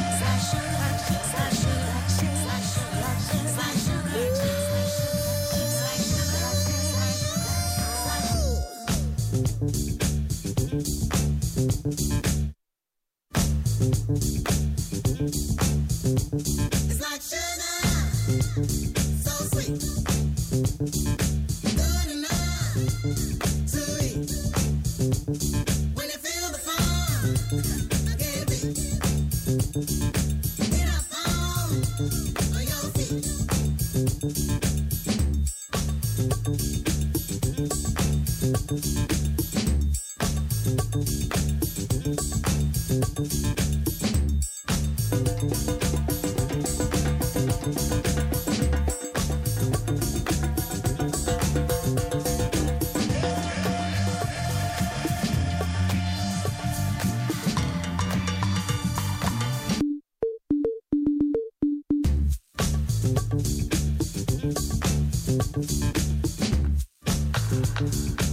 Música 67.56 68.25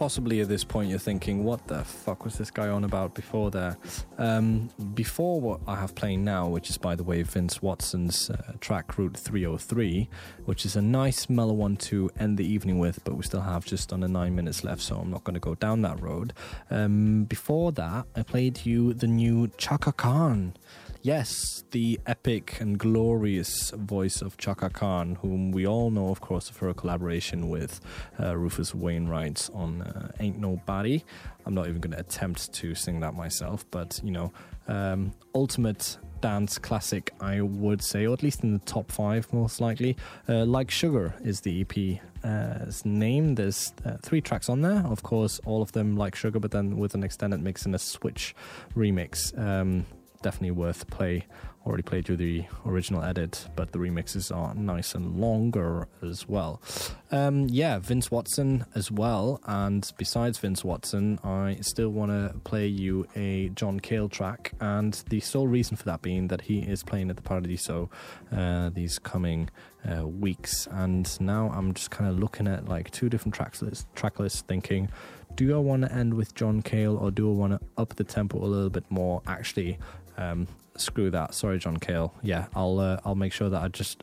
possibly 0.00 0.40
at 0.40 0.48
this 0.48 0.64
point 0.64 0.88
you're 0.88 0.98
thinking, 0.98 1.44
what 1.44 1.66
the 1.66 1.84
fuck 1.84 2.24
was 2.24 2.38
this 2.38 2.50
guy 2.50 2.68
on 2.68 2.84
about 2.84 3.14
before 3.14 3.50
there? 3.50 3.76
Um, 4.16 4.70
before 4.94 5.38
what 5.42 5.60
I 5.66 5.76
have 5.76 5.94
playing 5.94 6.24
now, 6.24 6.48
which 6.48 6.70
is, 6.70 6.78
by 6.78 6.96
the 6.96 7.04
way, 7.04 7.22
Vince 7.22 7.60
Watson's 7.60 8.30
uh, 8.30 8.54
track 8.60 8.96
Route 8.96 9.14
303, 9.14 10.08
which 10.46 10.64
is 10.64 10.74
a 10.74 10.80
nice 10.80 11.28
mellow 11.28 11.52
one 11.52 11.76
to 11.76 12.08
end 12.18 12.38
the 12.38 12.46
evening 12.46 12.78
with, 12.78 13.04
but 13.04 13.14
we 13.14 13.24
still 13.24 13.42
have 13.42 13.66
just 13.66 13.92
under 13.92 14.08
nine 14.08 14.34
minutes 14.34 14.64
left, 14.64 14.80
so 14.80 14.96
I'm 14.96 15.10
not 15.10 15.22
going 15.24 15.34
to 15.34 15.40
go 15.40 15.54
down 15.54 15.82
that 15.82 16.00
road. 16.00 16.32
Um, 16.70 17.24
before 17.24 17.70
that, 17.72 18.06
I 18.16 18.22
played 18.22 18.64
you 18.64 18.94
the 18.94 19.06
new 19.06 19.50
Chaka 19.58 19.92
Khan. 19.92 20.54
Yes, 21.02 21.64
the 21.70 21.98
epic 22.04 22.60
and 22.60 22.78
glorious 22.78 23.70
voice 23.70 24.20
of 24.20 24.36
Chaka 24.36 24.68
Khan, 24.68 25.14
whom 25.22 25.50
we 25.50 25.66
all 25.66 25.90
know, 25.90 26.10
of 26.10 26.20
course, 26.20 26.50
for 26.50 26.68
a 26.68 26.74
collaboration 26.74 27.48
with 27.48 27.80
uh, 28.20 28.36
Rufus 28.36 28.74
Wainwright 28.74 29.48
on 29.54 29.80
uh, 29.80 30.12
Ain't 30.20 30.38
Nobody. 30.38 31.02
I'm 31.46 31.54
not 31.54 31.68
even 31.68 31.80
going 31.80 31.92
to 31.92 32.00
attempt 32.00 32.52
to 32.52 32.74
sing 32.74 33.00
that 33.00 33.14
myself, 33.14 33.64
but 33.70 33.98
you 34.04 34.10
know, 34.10 34.30
um, 34.68 35.14
ultimate 35.34 35.96
dance 36.20 36.58
classic, 36.58 37.14
I 37.18 37.40
would 37.40 37.82
say, 37.82 38.04
or 38.04 38.12
at 38.12 38.22
least 38.22 38.44
in 38.44 38.52
the 38.52 38.58
top 38.66 38.92
five, 38.92 39.32
most 39.32 39.58
likely. 39.58 39.96
Uh, 40.28 40.44
like 40.44 40.70
Sugar 40.70 41.14
is 41.24 41.40
the 41.40 41.62
EP's 41.62 42.84
name. 42.84 43.36
There's 43.36 43.72
uh, 43.86 43.96
three 44.02 44.20
tracks 44.20 44.50
on 44.50 44.60
there, 44.60 44.84
of 44.86 45.02
course, 45.02 45.40
all 45.46 45.62
of 45.62 45.72
them 45.72 45.96
like 45.96 46.14
Sugar, 46.14 46.40
but 46.40 46.50
then 46.50 46.76
with 46.76 46.92
an 46.92 47.04
extended 47.04 47.40
mix 47.40 47.64
and 47.64 47.74
a 47.74 47.78
switch 47.78 48.34
remix. 48.76 49.36
Um, 49.38 49.86
definitely 50.22 50.52
worth 50.52 50.88
play. 50.88 51.26
Already 51.66 51.82
played 51.82 52.08
you 52.08 52.16
the 52.16 52.44
original 52.64 53.02
edit, 53.02 53.46
but 53.54 53.72
the 53.72 53.78
remixes 53.78 54.34
are 54.34 54.54
nice 54.54 54.94
and 54.94 55.20
longer 55.20 55.88
as 56.02 56.26
well. 56.26 56.62
Um, 57.10 57.48
yeah, 57.50 57.78
Vince 57.78 58.10
Watson 58.10 58.64
as 58.74 58.90
well. 58.90 59.40
And 59.44 59.90
besides 59.98 60.38
Vince 60.38 60.64
Watson, 60.64 61.18
I 61.22 61.58
still 61.60 61.90
want 61.90 62.12
to 62.12 62.38
play 62.44 62.66
you 62.66 63.06
a 63.14 63.50
John 63.50 63.78
Cale 63.78 64.08
track. 64.08 64.52
And 64.58 64.94
the 65.10 65.20
sole 65.20 65.48
reason 65.48 65.76
for 65.76 65.84
that 65.84 66.00
being 66.00 66.28
that 66.28 66.42
he 66.42 66.60
is 66.60 66.82
playing 66.82 67.10
at 67.10 67.16
the 67.16 67.22
Paradiso 67.22 67.90
uh, 68.32 68.70
these 68.70 68.98
coming 68.98 69.50
uh, 69.84 70.06
weeks. 70.06 70.66
And 70.70 71.20
now 71.20 71.50
I'm 71.54 71.74
just 71.74 71.90
kind 71.90 72.08
of 72.08 72.18
looking 72.18 72.46
at 72.46 72.68
like 72.68 72.90
two 72.90 73.10
different 73.10 73.34
tracks 73.34 73.60
list, 73.60 73.86
track 73.94 74.18
lists, 74.18 74.40
thinking, 74.48 74.88
do 75.36 75.54
I 75.54 75.58
want 75.58 75.82
to 75.82 75.92
end 75.92 76.14
with 76.14 76.34
John 76.34 76.60
Cale 76.62 76.96
or 76.96 77.10
do 77.10 77.30
I 77.30 77.34
want 77.34 77.52
to 77.52 77.60
up 77.76 77.96
the 77.96 78.04
tempo 78.04 78.38
a 78.38 78.46
little 78.46 78.70
bit 78.70 78.84
more? 78.90 79.22
Actually, 79.26 79.78
um, 80.20 80.46
screw 80.76 81.10
that. 81.10 81.34
Sorry, 81.34 81.58
John 81.58 81.78
Cale. 81.78 82.14
Yeah, 82.22 82.46
I'll 82.54 82.78
uh, 82.78 83.00
I'll 83.04 83.14
make 83.14 83.32
sure 83.32 83.48
that 83.48 83.62
I 83.62 83.68
just 83.68 84.02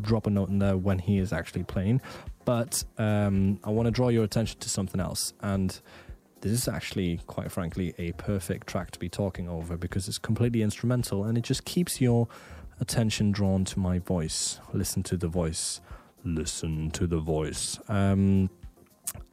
drop 0.00 0.26
a 0.26 0.30
note 0.30 0.48
in 0.48 0.58
there 0.58 0.76
when 0.76 0.98
he 0.98 1.18
is 1.18 1.32
actually 1.32 1.64
playing. 1.64 2.00
But 2.44 2.84
um, 2.96 3.60
I 3.64 3.70
want 3.70 3.86
to 3.86 3.90
draw 3.90 4.08
your 4.08 4.24
attention 4.24 4.58
to 4.60 4.68
something 4.70 5.00
else, 5.00 5.34
and 5.40 5.78
this 6.40 6.52
is 6.52 6.68
actually, 6.68 7.20
quite 7.26 7.50
frankly, 7.50 7.94
a 7.98 8.12
perfect 8.12 8.66
track 8.66 8.90
to 8.92 8.98
be 8.98 9.08
talking 9.08 9.48
over 9.48 9.76
because 9.76 10.08
it's 10.08 10.18
completely 10.18 10.62
instrumental 10.62 11.24
and 11.24 11.36
it 11.36 11.42
just 11.42 11.64
keeps 11.64 12.00
your 12.00 12.28
attention 12.80 13.32
drawn 13.32 13.64
to 13.64 13.78
my 13.78 13.98
voice. 13.98 14.60
Listen 14.72 15.02
to 15.04 15.16
the 15.16 15.28
voice. 15.28 15.80
Listen 16.24 16.90
to 16.92 17.06
the 17.06 17.18
voice. 17.18 17.78
Um, 17.88 18.50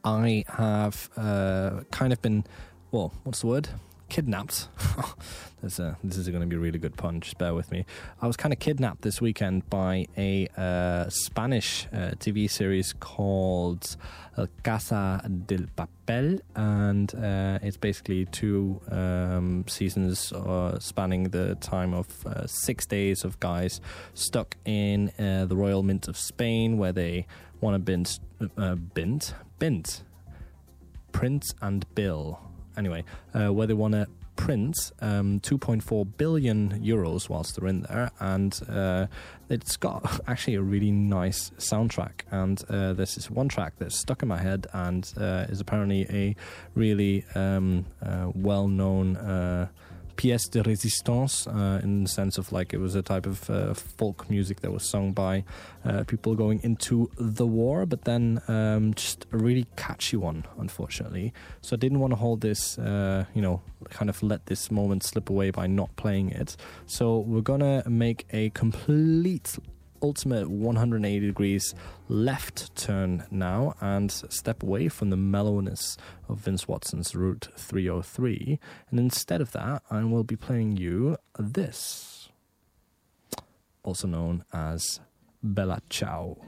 I 0.04 0.44
have 0.48 1.08
uh, 1.16 1.82
kind 1.90 2.12
of 2.12 2.20
been, 2.22 2.44
well, 2.90 3.12
what's 3.24 3.40
the 3.40 3.46
word? 3.46 3.68
Kidnapped. 4.08 4.68
There's 5.60 5.80
a, 5.80 5.96
this 6.04 6.16
is 6.16 6.28
going 6.28 6.42
to 6.42 6.46
be 6.46 6.56
a 6.56 6.58
really 6.58 6.78
good 6.78 6.96
pun, 6.96 7.20
just 7.20 7.38
bear 7.38 7.54
with 7.54 7.72
me. 7.72 7.84
I 8.22 8.26
was 8.26 8.36
kind 8.36 8.52
of 8.52 8.58
kidnapped 8.60 9.02
this 9.02 9.20
weekend 9.20 9.68
by 9.68 10.06
a 10.16 10.48
uh, 10.56 11.08
Spanish 11.08 11.86
uh, 11.92 12.12
TV 12.18 12.48
series 12.48 12.92
called 12.92 13.96
Casa 14.62 15.28
del 15.46 15.66
Papel, 15.76 16.40
and 16.54 17.14
uh, 17.14 17.58
it's 17.62 17.78
basically 17.78 18.26
two 18.26 18.80
um, 18.90 19.64
seasons 19.66 20.32
uh, 20.32 20.78
spanning 20.78 21.24
the 21.30 21.54
time 21.56 21.94
of 21.94 22.06
uh, 22.26 22.46
six 22.46 22.86
days 22.86 23.24
of 23.24 23.40
guys 23.40 23.80
stuck 24.14 24.56
in 24.66 25.10
uh, 25.18 25.46
the 25.46 25.56
Royal 25.56 25.82
Mint 25.82 26.06
of 26.06 26.16
Spain, 26.16 26.76
where 26.76 26.92
they 26.92 27.26
want 27.60 27.74
to 27.74 27.78
bint, 27.78 28.20
uh, 28.58 28.74
bint, 28.74 29.34
bint, 29.58 30.04
Prince 31.12 31.54
and 31.62 31.86
Bill. 31.94 32.45
Anyway, 32.76 33.04
uh, 33.34 33.52
where 33.52 33.66
they 33.66 33.74
want 33.74 33.92
to 33.92 34.06
print 34.36 34.92
um, 35.00 35.40
2.4 35.40 36.16
billion 36.16 36.78
euros 36.80 37.28
whilst 37.28 37.56
they're 37.56 37.68
in 37.68 37.82
there, 37.82 38.10
and 38.20 38.60
uh, 38.68 39.06
it's 39.48 39.76
got 39.76 40.20
actually 40.26 40.54
a 40.54 40.62
really 40.62 40.90
nice 40.90 41.50
soundtrack. 41.58 42.20
And 42.30 42.62
uh, 42.68 42.92
this 42.92 43.16
is 43.16 43.30
one 43.30 43.48
track 43.48 43.74
that's 43.78 43.96
stuck 43.96 44.22
in 44.22 44.28
my 44.28 44.38
head 44.38 44.66
and 44.72 45.10
uh, 45.16 45.46
is 45.48 45.60
apparently 45.60 46.06
a 46.10 46.36
really 46.74 47.24
um, 47.34 47.86
uh, 48.02 48.30
well-known. 48.34 49.68
Pièce 50.16 50.50
de 50.50 50.60
résistance 50.60 51.46
uh, 51.46 51.80
in 51.82 52.04
the 52.04 52.08
sense 52.08 52.38
of 52.38 52.52
like 52.52 52.72
it 52.72 52.78
was 52.78 52.94
a 52.94 53.02
type 53.02 53.26
of 53.26 53.48
uh, 53.50 53.74
folk 53.74 54.28
music 54.30 54.60
that 54.60 54.72
was 54.72 54.88
sung 54.88 55.12
by 55.12 55.44
uh, 55.84 56.04
people 56.04 56.34
going 56.34 56.60
into 56.62 57.10
the 57.18 57.46
war, 57.46 57.86
but 57.86 58.04
then 58.04 58.40
um, 58.48 58.94
just 58.94 59.26
a 59.32 59.36
really 59.36 59.66
catchy 59.76 60.16
one, 60.16 60.44
unfortunately. 60.58 61.32
So 61.60 61.76
I 61.76 61.78
didn't 61.78 62.00
want 62.00 62.12
to 62.12 62.16
hold 62.16 62.40
this, 62.40 62.78
uh, 62.78 63.24
you 63.34 63.42
know, 63.42 63.60
kind 63.90 64.08
of 64.08 64.22
let 64.22 64.46
this 64.46 64.70
moment 64.70 65.04
slip 65.04 65.30
away 65.30 65.50
by 65.50 65.66
not 65.66 65.94
playing 65.96 66.30
it. 66.30 66.56
So 66.86 67.18
we're 67.18 67.42
gonna 67.42 67.82
make 67.86 68.26
a 68.32 68.50
complete 68.50 69.58
ultimate 70.02 70.48
180 70.48 71.26
degrees 71.26 71.74
left 72.08 72.74
turn 72.76 73.24
now 73.30 73.74
and 73.80 74.10
step 74.10 74.62
away 74.62 74.88
from 74.88 75.10
the 75.10 75.16
mellowness 75.16 75.96
of 76.28 76.38
Vince 76.38 76.68
Watson's 76.68 77.14
Route 77.14 77.48
303. 77.56 78.58
And 78.90 78.98
instead 78.98 79.40
of 79.40 79.52
that, 79.52 79.82
I 79.90 80.04
will 80.04 80.24
be 80.24 80.36
playing 80.36 80.76
you 80.76 81.16
this, 81.38 82.28
also 83.82 84.06
known 84.06 84.44
as 84.52 85.00
Bella 85.42 85.80
Ciao. 85.88 86.38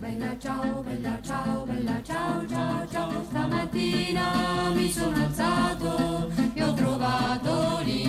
Bella 0.00 0.38
ciao, 0.38 0.82
bella 0.82 1.20
ciao, 1.22 1.66
bella 1.66 2.02
ciao, 2.02 2.46
ciao, 2.46 2.86
ciao. 2.86 3.24
Stamattina 3.24 4.70
mi 4.70 4.88
sono 4.90 5.16
alzato 5.16 6.30
e 6.54 6.62
ho 6.62 6.72
trovato 6.72 7.80
l'invasore. 7.82 8.07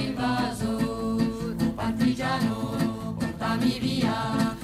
Partigiano, 3.60 4.59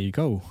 you 0.00 0.12
go. 0.12 0.42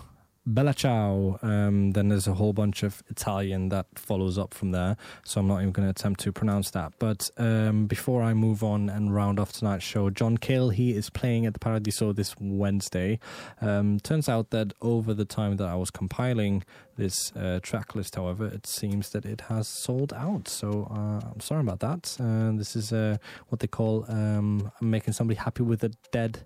Bella 0.46 0.74
Ciao. 0.74 1.38
Um, 1.44 1.92
then 1.92 2.10
there's 2.10 2.28
a 2.28 2.34
whole 2.34 2.54
bunch 2.54 2.82
of 2.82 3.04
Italian 3.10 3.70
that 3.70 3.86
follows 3.96 4.38
up 4.38 4.54
from 4.54 4.72
there, 4.72 4.98
so 5.24 5.42
I'm 5.42 5.48
not 5.48 5.60
even 5.60 5.72
going 5.72 5.86
to 5.86 5.92
attempt 5.92 6.22
to 6.22 6.32
pronounce 6.32 6.72
that. 6.72 6.94
But 6.98 7.30
um, 7.38 7.86
before 7.86 8.24
I 8.24 8.34
move 8.34 8.64
on 8.64 8.90
and 8.90 9.14
round 9.14 9.40
off 9.40 9.54
tonight's 9.54 9.84
show, 9.84 10.10
John 10.10 10.38
Cale, 10.38 10.70
he 10.70 10.96
is 10.96 11.10
playing 11.12 11.46
at 11.46 11.54
the 11.54 11.60
Paradiso 11.60 12.14
this 12.14 12.36
Wednesday. 12.40 13.20
Um, 13.62 14.00
turns 14.00 14.28
out 14.28 14.50
that 14.50 14.74
over 14.82 15.14
the 15.14 15.26
time 15.26 15.58
that 15.58 15.68
I 15.68 15.76
was 15.76 15.92
compiling 15.92 16.64
this 16.98 17.32
uh, 17.36 17.60
track 17.62 17.94
list, 17.94 18.16
however, 18.16 18.48
it 18.48 18.66
seems 18.66 19.12
that 19.12 19.26
it 19.26 19.42
has 19.42 19.68
sold 19.68 20.14
out. 20.14 20.48
So 20.48 20.88
uh, 20.90 21.28
I'm 21.32 21.42
sorry 21.42 21.62
about 21.62 21.80
that. 21.82 22.18
Uh, 22.20 22.58
this 22.58 22.76
is 22.76 22.92
uh, 22.92 23.18
what 23.50 23.60
they 23.60 23.68
call 23.68 24.06
um, 24.10 24.72
making 24.82 25.14
somebody 25.14 25.38
happy 25.38 25.62
with 25.62 25.84
a 25.84 25.90
dead 26.12 26.46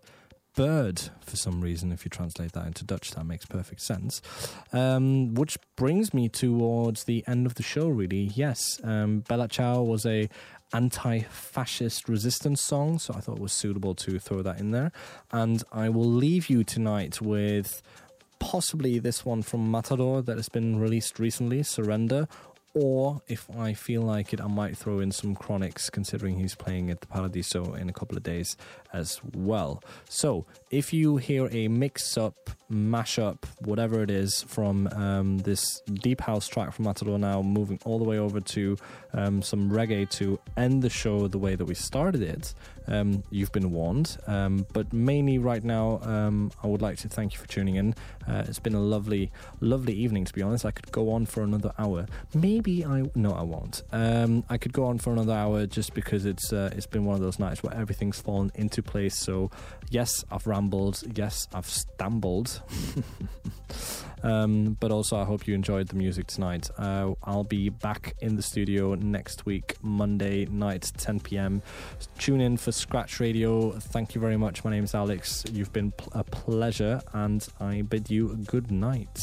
bird 0.55 1.01
for 1.21 1.35
some 1.35 1.61
reason. 1.61 1.91
If 1.91 2.05
you 2.05 2.09
translate 2.09 2.53
that 2.53 2.65
into 2.65 2.83
Dutch, 2.83 3.11
that 3.11 3.25
makes 3.25 3.45
perfect 3.45 3.81
sense. 3.81 4.21
Um, 4.71 5.33
which 5.33 5.57
brings 5.75 6.13
me 6.13 6.29
towards 6.29 7.03
the 7.05 7.23
end 7.27 7.45
of 7.45 7.55
the 7.55 7.63
show, 7.63 7.87
really. 7.87 8.31
Yes, 8.35 8.79
um, 8.83 9.19
Bella 9.21 9.47
Ciao 9.47 9.81
was 9.81 10.05
a 10.05 10.29
anti-fascist 10.73 12.09
resistance 12.09 12.61
song, 12.61 12.97
so 12.97 13.13
I 13.13 13.19
thought 13.19 13.37
it 13.37 13.41
was 13.41 13.53
suitable 13.53 13.93
to 13.95 14.17
throw 14.19 14.41
that 14.41 14.59
in 14.59 14.71
there. 14.71 14.91
And 15.31 15.63
I 15.71 15.89
will 15.89 16.09
leave 16.09 16.49
you 16.49 16.63
tonight 16.63 17.21
with 17.21 17.81
possibly 18.39 18.99
this 18.99 19.23
one 19.23 19.41
from 19.41 19.69
Matador 19.71 20.21
that 20.23 20.35
has 20.37 20.49
been 20.49 20.79
released 20.79 21.19
recently, 21.19 21.63
Surrender. 21.63 22.27
Or 22.75 23.21
if 23.27 23.47
I 23.55 23.73
feel 23.73 24.01
like 24.01 24.33
it, 24.33 24.41
I 24.41 24.47
might 24.47 24.75
throw 24.75 24.99
in 24.99 25.11
some 25.11 25.35
Chronixx, 25.35 25.91
considering 25.91 26.39
he's 26.39 26.55
playing 26.55 26.89
at 26.89 27.01
the 27.01 27.07
Paradiso 27.07 27.75
in 27.75 27.87
a 27.87 27.93
couple 27.93 28.17
of 28.17 28.23
days 28.23 28.57
as 28.93 29.19
well. 29.35 29.83
So 30.09 30.45
if 30.71 30.93
you 30.93 31.17
hear 31.17 31.49
a 31.51 31.67
mix 31.67 32.17
up, 32.17 32.49
mash 32.69 33.19
up, 33.19 33.45
whatever 33.59 34.01
it 34.01 34.09
is 34.09 34.41
from 34.43 34.87
um, 34.87 35.37
this 35.39 35.81
deep 35.81 36.21
house 36.21 36.47
track 36.47 36.73
from 36.73 36.85
Matador 36.85 37.19
now, 37.19 37.41
moving 37.43 37.79
all 37.85 37.99
the 37.99 38.05
way 38.05 38.17
over 38.17 38.39
to 38.39 38.77
um, 39.13 39.41
some 39.43 39.69
reggae 39.69 40.09
to 40.11 40.39
end 40.57 40.81
the 40.81 40.89
show 40.89 41.27
the 41.27 41.37
way 41.37 41.55
that 41.55 41.65
we 41.65 41.75
started 41.75 42.23
it, 42.23 42.55
um, 42.87 43.23
you've 43.29 43.51
been 43.51 43.71
warned. 43.71 44.17
Um, 44.27 44.65
but 44.73 44.91
mainly 44.93 45.37
right 45.37 45.63
now, 45.63 45.99
um, 46.03 46.51
I 46.63 46.67
would 46.67 46.81
like 46.81 46.97
to 46.99 47.09
thank 47.09 47.33
you 47.33 47.39
for 47.39 47.47
tuning 47.47 47.75
in. 47.75 47.95
Uh, 48.27 48.45
it's 48.47 48.59
been 48.59 48.75
a 48.75 48.79
lovely, 48.79 49.31
lovely 49.59 49.93
evening, 49.93 50.25
to 50.25 50.33
be 50.33 50.41
honest. 50.41 50.65
I 50.65 50.71
could 50.71 50.91
go 50.91 51.11
on 51.11 51.25
for 51.25 51.43
another 51.43 51.73
hour. 51.77 52.07
Maybe 52.33 52.62
I 52.67 53.03
no, 53.15 53.33
I 53.33 53.41
won't. 53.41 53.83
Um, 53.91 54.43
I 54.49 54.57
could 54.57 54.73
go 54.73 54.85
on 54.85 54.97
for 54.97 55.11
another 55.11 55.33
hour 55.33 55.65
just 55.65 55.93
because 55.93 56.25
it's 56.25 56.53
uh, 56.53 56.69
it's 56.73 56.85
been 56.85 57.05
one 57.05 57.15
of 57.15 57.21
those 57.21 57.39
nights 57.39 57.61
where 57.61 57.73
everything's 57.73 58.19
fallen 58.19 58.51
into 58.55 58.81
place. 58.81 59.17
So 59.17 59.51
yes, 59.89 60.23
I've 60.31 60.47
rambled. 60.47 61.03
Yes, 61.15 61.47
I've 61.53 61.65
stumbled. 61.67 62.61
um, 64.23 64.77
but 64.79 64.91
also, 64.91 65.17
I 65.17 65.25
hope 65.25 65.45
you 65.47 65.53
enjoyed 65.53 65.89
the 65.89 65.95
music 65.95 66.27
tonight. 66.27 66.69
Uh, 66.77 67.13
I'll 67.23 67.43
be 67.43 67.69
back 67.69 68.15
in 68.21 68.35
the 68.35 68.43
studio 68.43 68.95
next 68.95 69.45
week, 69.45 69.75
Monday 69.81 70.45
night, 70.45 70.91
10 70.97 71.19
p.m. 71.19 71.61
Tune 72.17 72.41
in 72.41 72.57
for 72.57 72.71
Scratch 72.71 73.19
Radio. 73.19 73.71
Thank 73.71 74.15
you 74.15 74.21
very 74.21 74.37
much. 74.37 74.63
My 74.63 74.71
name 74.71 74.85
is 74.85 74.95
Alex. 74.95 75.43
You've 75.51 75.73
been 75.73 75.91
a 76.13 76.23
pleasure, 76.23 77.01
and 77.13 77.45
I 77.59 77.81
bid 77.81 78.09
you 78.09 78.37
good 78.47 78.71
night. 78.71 79.19